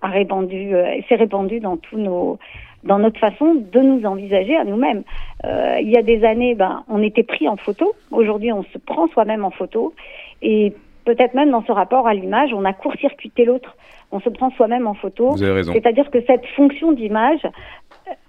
[0.00, 0.72] a répandu,
[1.06, 2.38] s'est répandue dans tous nos
[2.84, 5.02] dans notre façon de nous envisager à nous-mêmes.
[5.44, 7.94] Euh, il y a des années, ben, on était pris en photo.
[8.10, 9.94] Aujourd'hui, on se prend soi-même en photo.
[10.42, 10.72] Et
[11.04, 13.76] peut-être même dans ce rapport à l'image, on a court-circuité l'autre.
[14.12, 15.36] On se prend soi-même en photo.
[15.36, 17.40] C'est-à-dire que cette fonction d'image,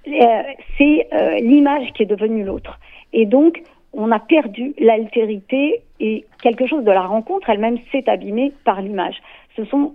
[0.07, 0.41] euh,
[0.77, 2.79] c'est euh, l'image qui est devenue l'autre.
[3.13, 3.61] Et donc,
[3.93, 9.15] on a perdu l'altérité et quelque chose de la rencontre elle-même s'est abîmée par l'image.
[9.55, 9.93] Ce sont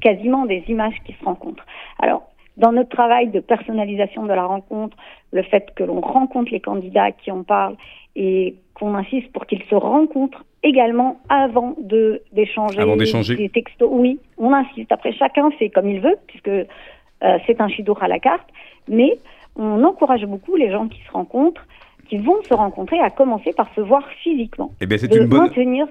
[0.00, 1.66] quasiment des images qui se rencontrent.
[1.98, 2.29] Alors,
[2.60, 4.96] dans notre travail de personnalisation de la rencontre,
[5.32, 7.76] le fait que l'on rencontre les candidats qui en parlent
[8.14, 12.84] et qu'on insiste pour qu'ils se rencontrent également avant de d'échanger
[13.34, 13.88] des textos.
[13.90, 14.92] Oui, on insiste.
[14.92, 18.48] Après, chacun fait comme il veut, puisque euh, c'est un chidour à la carte,
[18.88, 19.18] mais
[19.56, 21.66] on encourage beaucoup les gens qui se rencontrent,
[22.08, 24.70] qui vont se rencontrer, à commencer par se voir physiquement.
[24.82, 25.40] Eh bien, c'est une bonne...
[25.44, 25.86] maintenir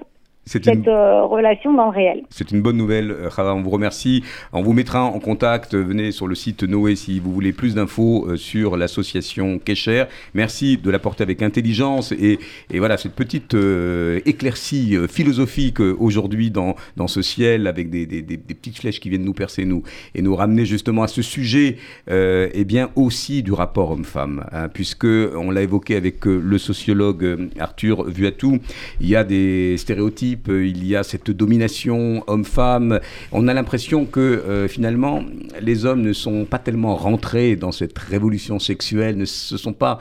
[0.46, 2.22] cette euh, relation dans le réel.
[2.30, 4.24] C'est une bonne nouvelle, Rava, on vous remercie.
[4.52, 8.26] On vous mettra en contact, venez sur le site Noé si vous voulez plus d'infos
[8.26, 10.04] euh, sur l'association Kesher.
[10.34, 12.38] Merci de l'apporter avec intelligence et,
[12.70, 18.22] et voilà cette petite euh, éclaircie philosophique aujourd'hui dans, dans ce ciel avec des, des,
[18.22, 19.82] des, petites flèches qui viennent nous percer nous
[20.14, 21.76] et nous ramener justement à ce sujet
[22.08, 27.50] et eh bien aussi du rapport homme-femme, hein, puisque on l'a évoqué avec le sociologue
[27.58, 28.58] Arthur Vuatou,
[29.00, 33.00] il y a des stéréotypes il y a cette domination homme-femme.
[33.32, 35.22] On a l'impression que euh, finalement,
[35.60, 39.98] les hommes ne sont pas tellement rentrés dans cette révolution sexuelle, ne se sont pas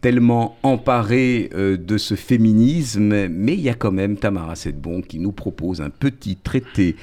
[0.00, 5.18] tellement emparés euh, de ce féminisme, mais il y a quand même Tamara Sedbon qui
[5.18, 6.96] nous propose un petit traité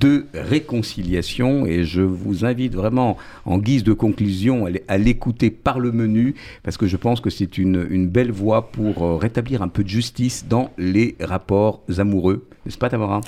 [0.00, 5.92] de réconciliation et je vous invite vraiment en guise de conclusion à l'écouter par le
[5.92, 9.68] menu parce que je pense que c'est une, une, belle voie pour euh, rétablir un
[9.68, 12.46] peu de justice dans les rapports amoureux.
[12.66, 13.20] N'est-ce pas Tamara?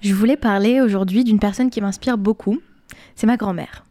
[0.00, 2.60] Je voulais parler aujourd'hui d'une personne qui m'inspire beaucoup,
[3.14, 3.84] c'est ma grand-mère.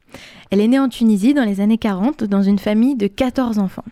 [0.49, 3.85] Elle est née en Tunisie dans les années 40 dans une famille de 14 enfants.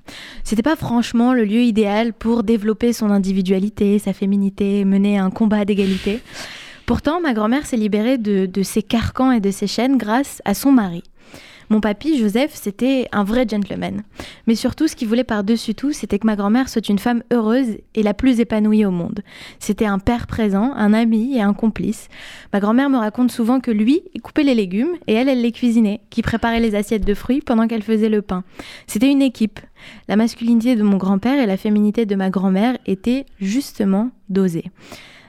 [0.44, 5.66] C'était pas franchement le lieu idéal pour développer son individualité, sa féminité, mener un combat
[5.66, 6.22] d'égalité.
[6.86, 10.54] Pourtant, ma grand-mère s'est libérée de, de ses carcans et de ses chaînes grâce à
[10.54, 11.04] son mari.
[11.70, 14.02] Mon papy, Joseph, c'était un vrai gentleman.
[14.48, 17.78] Mais surtout, ce qu'il voulait par-dessus tout, c'était que ma grand-mère soit une femme heureuse
[17.94, 19.22] et la plus épanouie au monde.
[19.60, 22.08] C'était un père présent, un ami et un complice.
[22.54, 26.02] Ma grand-mère me raconte souvent que lui, coupait les légumes et elle, elle les cuisinait,
[26.10, 28.44] qui préparait les assiettes de fruits pendant qu'elle faisait le pain.
[28.88, 29.60] C'était une équipe.
[30.08, 34.72] La masculinité de mon grand-père et la féminité de ma grand-mère étaient justement dosées.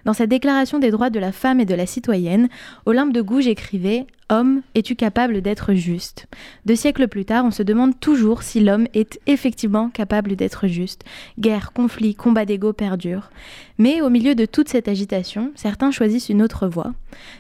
[0.05, 2.49] Dans sa déclaration des droits de la femme et de la citoyenne,
[2.87, 6.27] Olympe de Gouges écrivait Homme, es-tu capable d'être juste?
[6.65, 11.05] Deux siècles plus tard, on se demande toujours si l'homme est effectivement capable d'être juste.
[11.39, 13.31] Guerre, conflit, combat d'ego perdurent.
[13.79, 16.93] Mais au milieu de toute cette agitation, certains choisissent une autre voie,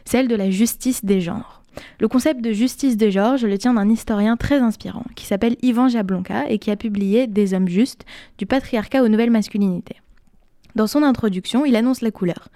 [0.04, 1.62] celle de la justice des genres.
[2.00, 5.56] Le concept de justice des genres, je le tiens d'un historien très inspirant qui s'appelle
[5.62, 8.04] Ivan Jablonka et qui a publié Des hommes justes,
[8.38, 9.96] du patriarcat aux nouvelles masculinités.
[10.74, 12.48] Dans son introduction, il annonce la couleur.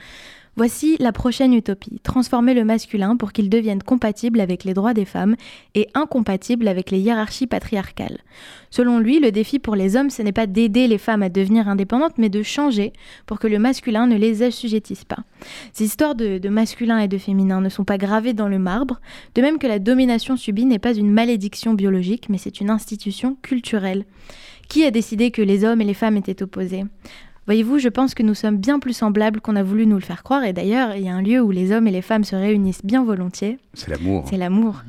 [0.57, 5.05] Voici la prochaine utopie, transformer le masculin pour qu'il devienne compatible avec les droits des
[5.05, 5.35] femmes
[5.75, 8.19] et incompatible avec les hiérarchies patriarcales.
[8.71, 11.69] Selon lui, le défi pour les hommes, ce n'est pas d'aider les femmes à devenir
[11.69, 12.93] indépendantes, mais de changer
[13.27, 15.25] pour que le masculin ne les assujettisse pas.
[15.73, 19.01] Ces histoires de, masculin et de féminin ne sont pas gravées dans le marbre,
[19.35, 23.37] de même que la domination subie n'est pas une malédiction biologique, mais c'est une institution
[23.43, 24.05] culturelle.
[24.69, 26.85] Qui a décidé que les hommes et les femmes étaient opposés?
[27.47, 30.23] Voyez-vous, je pense que nous sommes bien plus semblables qu'on a voulu nous le faire
[30.23, 32.35] croire, et d'ailleurs, il y a un lieu où les hommes et les femmes se
[32.37, 33.59] réunissent bien volontiers.
[33.75, 34.25] C'est l'amour.
[34.31, 34.83] C'est l'amour.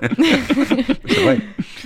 [0.00, 1.38] C'est vrai.
[1.38, 1.44] Avec un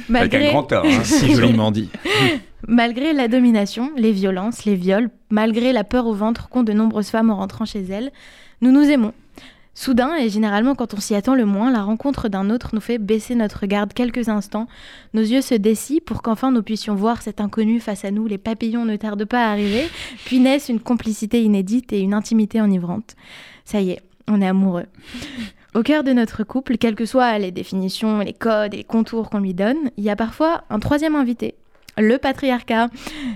[0.09, 0.83] Malgré, grand A.
[0.85, 1.01] hein.
[1.05, 1.89] Si joliment dit.
[2.69, 7.09] malgré la domination, les violences, les viols, malgré la peur au ventre qu'ont de nombreuses
[7.09, 8.11] femmes en rentrant chez elles,
[8.61, 9.13] nous nous aimons.
[9.75, 12.99] Soudain, et généralement quand on s'y attend le moins, la rencontre d'un autre nous fait
[12.99, 14.67] baisser notre garde quelques instants.
[15.15, 18.27] Nos yeux se dessillent pour qu'enfin nous puissions voir cet inconnu face à nous.
[18.27, 19.89] Les papillons ne tardent pas à arriver,
[20.27, 23.17] puis naissent une complicité inédite et une intimité enivrante.
[23.65, 24.87] Ça y est, on est amoureux.
[25.75, 29.31] Au cœur de notre couple, quelles que soient les définitions, les codes et les contours
[29.31, 31.55] qu'on lui donne, il y a parfois un troisième invité,
[31.99, 32.89] le patriarcat.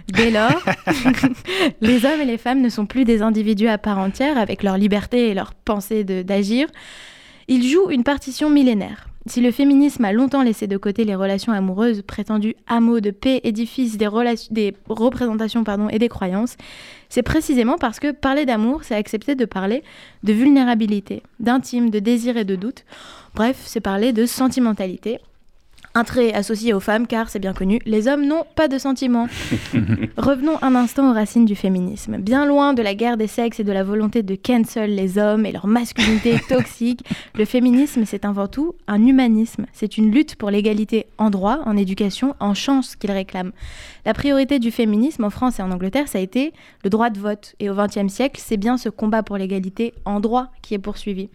[0.09, 0.65] Dès lors,
[1.81, 4.77] les hommes et les femmes ne sont plus des individus à part entière avec leur
[4.77, 6.69] liberté et leur pensée d'agir.
[7.49, 9.09] Ils jouent une partition millénaire.
[9.29, 13.41] Si le féminisme a longtemps laissé de côté les relations amoureuses, prétendues hameaux de paix,
[13.43, 14.09] édifices des,
[14.51, 16.57] des représentations pardon, et des croyances,
[17.09, 19.83] c'est précisément parce que parler d'amour, c'est accepter de parler
[20.23, 22.85] de vulnérabilité, d'intime, de désir et de doute.
[23.35, 25.19] Bref, c'est parler de sentimentalité.
[25.97, 29.29] Un trait associé aux femmes, car c'est bien connu, les hommes n'ont pas de sentiments.
[30.19, 32.19] Revenons un instant aux racines du féminisme.
[32.19, 35.47] Bien loin de la guerre des sexes et de la volonté de cancel les hommes
[35.47, 37.03] et leur masculinité toxique,
[37.35, 39.65] le féminisme, c'est avant tout un humanisme.
[39.73, 43.53] C'est une lutte pour l'égalité en droit, en éducation, en chance qu'il réclame.
[44.05, 46.53] La priorité du féminisme en France et en Angleterre, ça a été
[46.85, 47.55] le droit de vote.
[47.59, 51.31] Et au XXe siècle, c'est bien ce combat pour l'égalité en droit qui est poursuivi.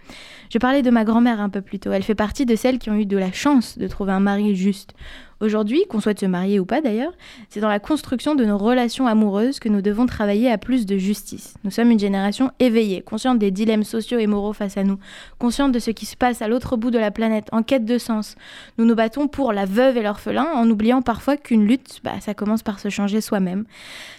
[0.52, 1.92] Je parlais de ma grand-mère un peu plus tôt.
[1.92, 4.51] Elle fait partie de celles qui ont eu de la chance de trouver un mari
[4.56, 4.94] juste.
[5.42, 7.14] Aujourd'hui, qu'on souhaite se marier ou pas d'ailleurs,
[7.50, 10.98] c'est dans la construction de nos relations amoureuses que nous devons travailler à plus de
[10.98, 11.56] justice.
[11.64, 15.00] Nous sommes une génération éveillée, consciente des dilemmes sociaux et moraux face à nous,
[15.40, 17.98] consciente de ce qui se passe à l'autre bout de la planète, en quête de
[17.98, 18.36] sens.
[18.78, 22.36] Nous nous battons pour la veuve et l'orphelin en oubliant parfois qu'une lutte, bah, ça
[22.36, 23.66] commence par se changer soi-même.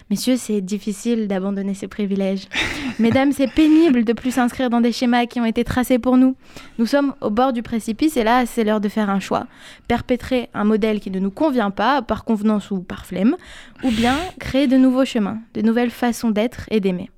[0.09, 2.49] Messieurs, c'est difficile d'abandonner ses privilèges.
[2.99, 6.35] Mesdames, c'est pénible de plus s'inscrire dans des schémas qui ont été tracés pour nous.
[6.79, 9.47] Nous sommes au bord du précipice et là, c'est l'heure de faire un choix.
[9.87, 13.35] Perpétrer un modèle qui ne nous convient pas, par convenance ou par flemme,
[13.83, 17.09] ou bien créer de nouveaux chemins, de nouvelles façons d'être et d'aimer.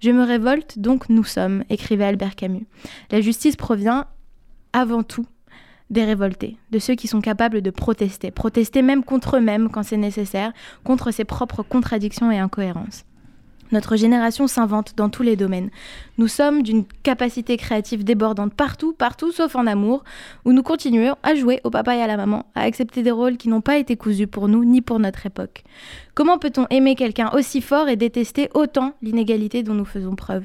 [0.00, 2.66] Je me révolte, donc nous sommes, écrivait Albert Camus.
[3.10, 4.06] La justice provient
[4.72, 5.26] avant tout
[5.90, 9.96] des révoltés, de ceux qui sont capables de protester, protester même contre eux-mêmes quand c'est
[9.96, 13.04] nécessaire, contre ses propres contradictions et incohérences.
[13.74, 15.68] Notre génération s'invente dans tous les domaines.
[16.16, 20.04] Nous sommes d'une capacité créative débordante partout, partout sauf en amour,
[20.44, 23.36] où nous continuons à jouer au papa et à la maman, à accepter des rôles
[23.36, 25.64] qui n'ont pas été cousus pour nous ni pour notre époque.
[26.14, 30.44] Comment peut-on aimer quelqu'un aussi fort et détester autant l'inégalité dont nous faisons preuve?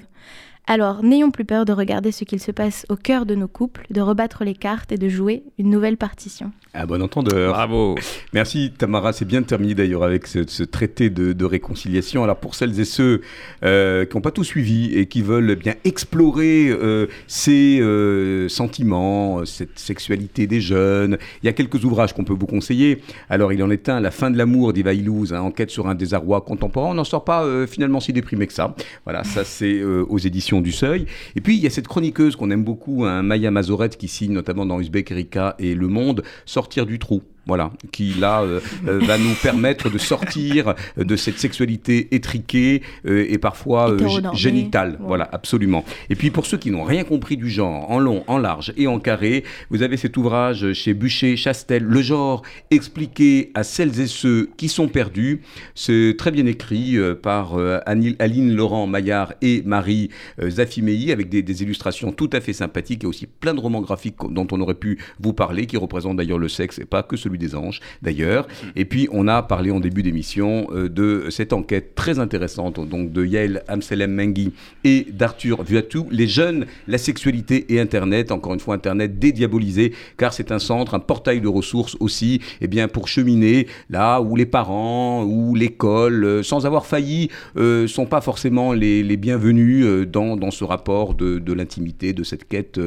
[0.71, 3.87] Alors, n'ayons plus peur de regarder ce qu'il se passe au cœur de nos couples,
[3.89, 6.51] de rebattre les cartes et de jouer une nouvelle partition.
[6.75, 7.53] À bon entendeur.
[7.53, 7.95] Bravo.
[8.31, 12.23] Merci Tamara, c'est bien terminé d'ailleurs avec ce, ce traité de, de réconciliation.
[12.23, 13.21] Alors pour celles et ceux
[13.63, 18.47] euh, qui n'ont pas tout suivi et qui veulent eh bien explorer euh, ces euh,
[18.49, 23.01] sentiments, cette sexualité des jeunes, il y a quelques ouvrages qu'on peut vous conseiller.
[23.31, 25.95] Alors il en est un, La fin de l'amour d'Eva Illouz, hein, enquête sur un
[25.95, 26.91] désarroi contemporain.
[26.91, 28.75] On n'en sort pas euh, finalement si déprimé que ça.
[29.05, 31.05] Voilà, ça c'est euh, aux éditions du Seuil.
[31.35, 34.33] Et puis il y a cette chroniqueuse qu'on aime beaucoup, hein, Maya Mazorette, qui signe
[34.33, 37.23] notamment dans Uzbek Erika et Le Monde, Sortir du trou.
[37.49, 43.25] Voilà, qui là euh, euh, va nous permettre de sortir de cette sexualité étriquée euh,
[43.27, 44.91] et parfois euh, génitale.
[44.91, 45.07] Ouais.
[45.07, 45.83] Voilà, absolument.
[46.11, 48.85] Et puis pour ceux qui n'ont rien compris du genre, en long, en large et
[48.85, 54.05] en carré, vous avez cet ouvrage chez Bûcher, Chastel, Le genre expliqué à celles et
[54.05, 55.41] ceux qui sont perdus.
[55.73, 61.29] C'est très bien écrit euh, par euh, Aline Laurent Maillard et Marie euh, Zafimei avec
[61.29, 64.61] des, des illustrations tout à fait sympathiques et aussi plein de romans graphiques dont on
[64.61, 67.79] aurait pu vous parler, qui représentent d'ailleurs le sexe et pas que celui des anges
[68.01, 68.47] d'ailleurs.
[68.75, 73.11] Et puis on a parlé en début d'émission euh, de cette enquête très intéressante donc
[73.11, 74.51] de Yael Amselem Mengi
[74.83, 80.33] et d'Arthur Vuatou, les jeunes, la sexualité et Internet, encore une fois Internet dédiabolisé, car
[80.33, 84.45] c'est un centre, un portail de ressources aussi, et bien pour cheminer là où les
[84.45, 90.37] parents ou l'école, euh, sans avoir failli, euh, sont pas forcément les, bienvenus euh, dans,
[90.37, 92.79] dans ce rapport de, l'intimité, de cette quête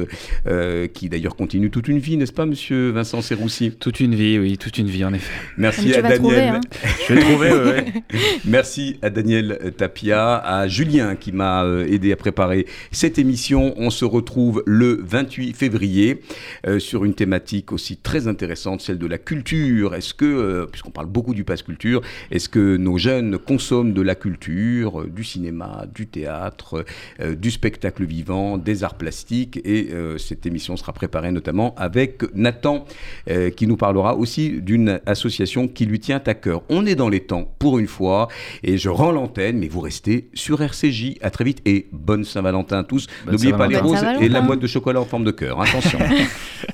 [0.93, 3.71] qui d'ailleurs continue toute une vie, n'est-ce pas, Monsieur Vincent Serroussi?
[3.71, 5.33] Toute une vie, oui, toute une vie en effet.
[5.57, 6.19] Merci tu à vas Daniel.
[6.19, 6.61] trouver, hein.
[7.07, 7.85] Je vais trouver, ouais.
[8.45, 13.73] Merci à Daniel Tapia, à Julien qui m'a euh, aidé à préparer cette émission.
[13.77, 16.21] On se retrouve le 28 février
[16.67, 19.95] euh, sur une thématique aussi très intéressante, celle de la culture.
[19.95, 24.01] Est-ce que, euh, puisqu'on parle beaucoup du pass culture, est-ce que nos jeunes consomment de
[24.01, 26.85] la culture, euh, du cinéma, du théâtre,
[27.19, 29.59] euh, du spectacle vivant, des arts plastiques?
[29.63, 32.85] Et euh, cette émission sera préparée notamment avec Nathan
[33.29, 36.63] euh, qui nous parlera aussi d'une association qui lui tient à cœur.
[36.69, 38.27] On est dans les temps pour une fois
[38.63, 41.15] et je rends l'antenne, mais vous restez sur RCJ.
[41.21, 43.07] À très vite et bonne Saint-Valentin à tous.
[43.25, 45.61] Bonne N'oubliez pas les roses et la boîte de chocolat en forme de cœur.
[45.61, 45.99] Attention.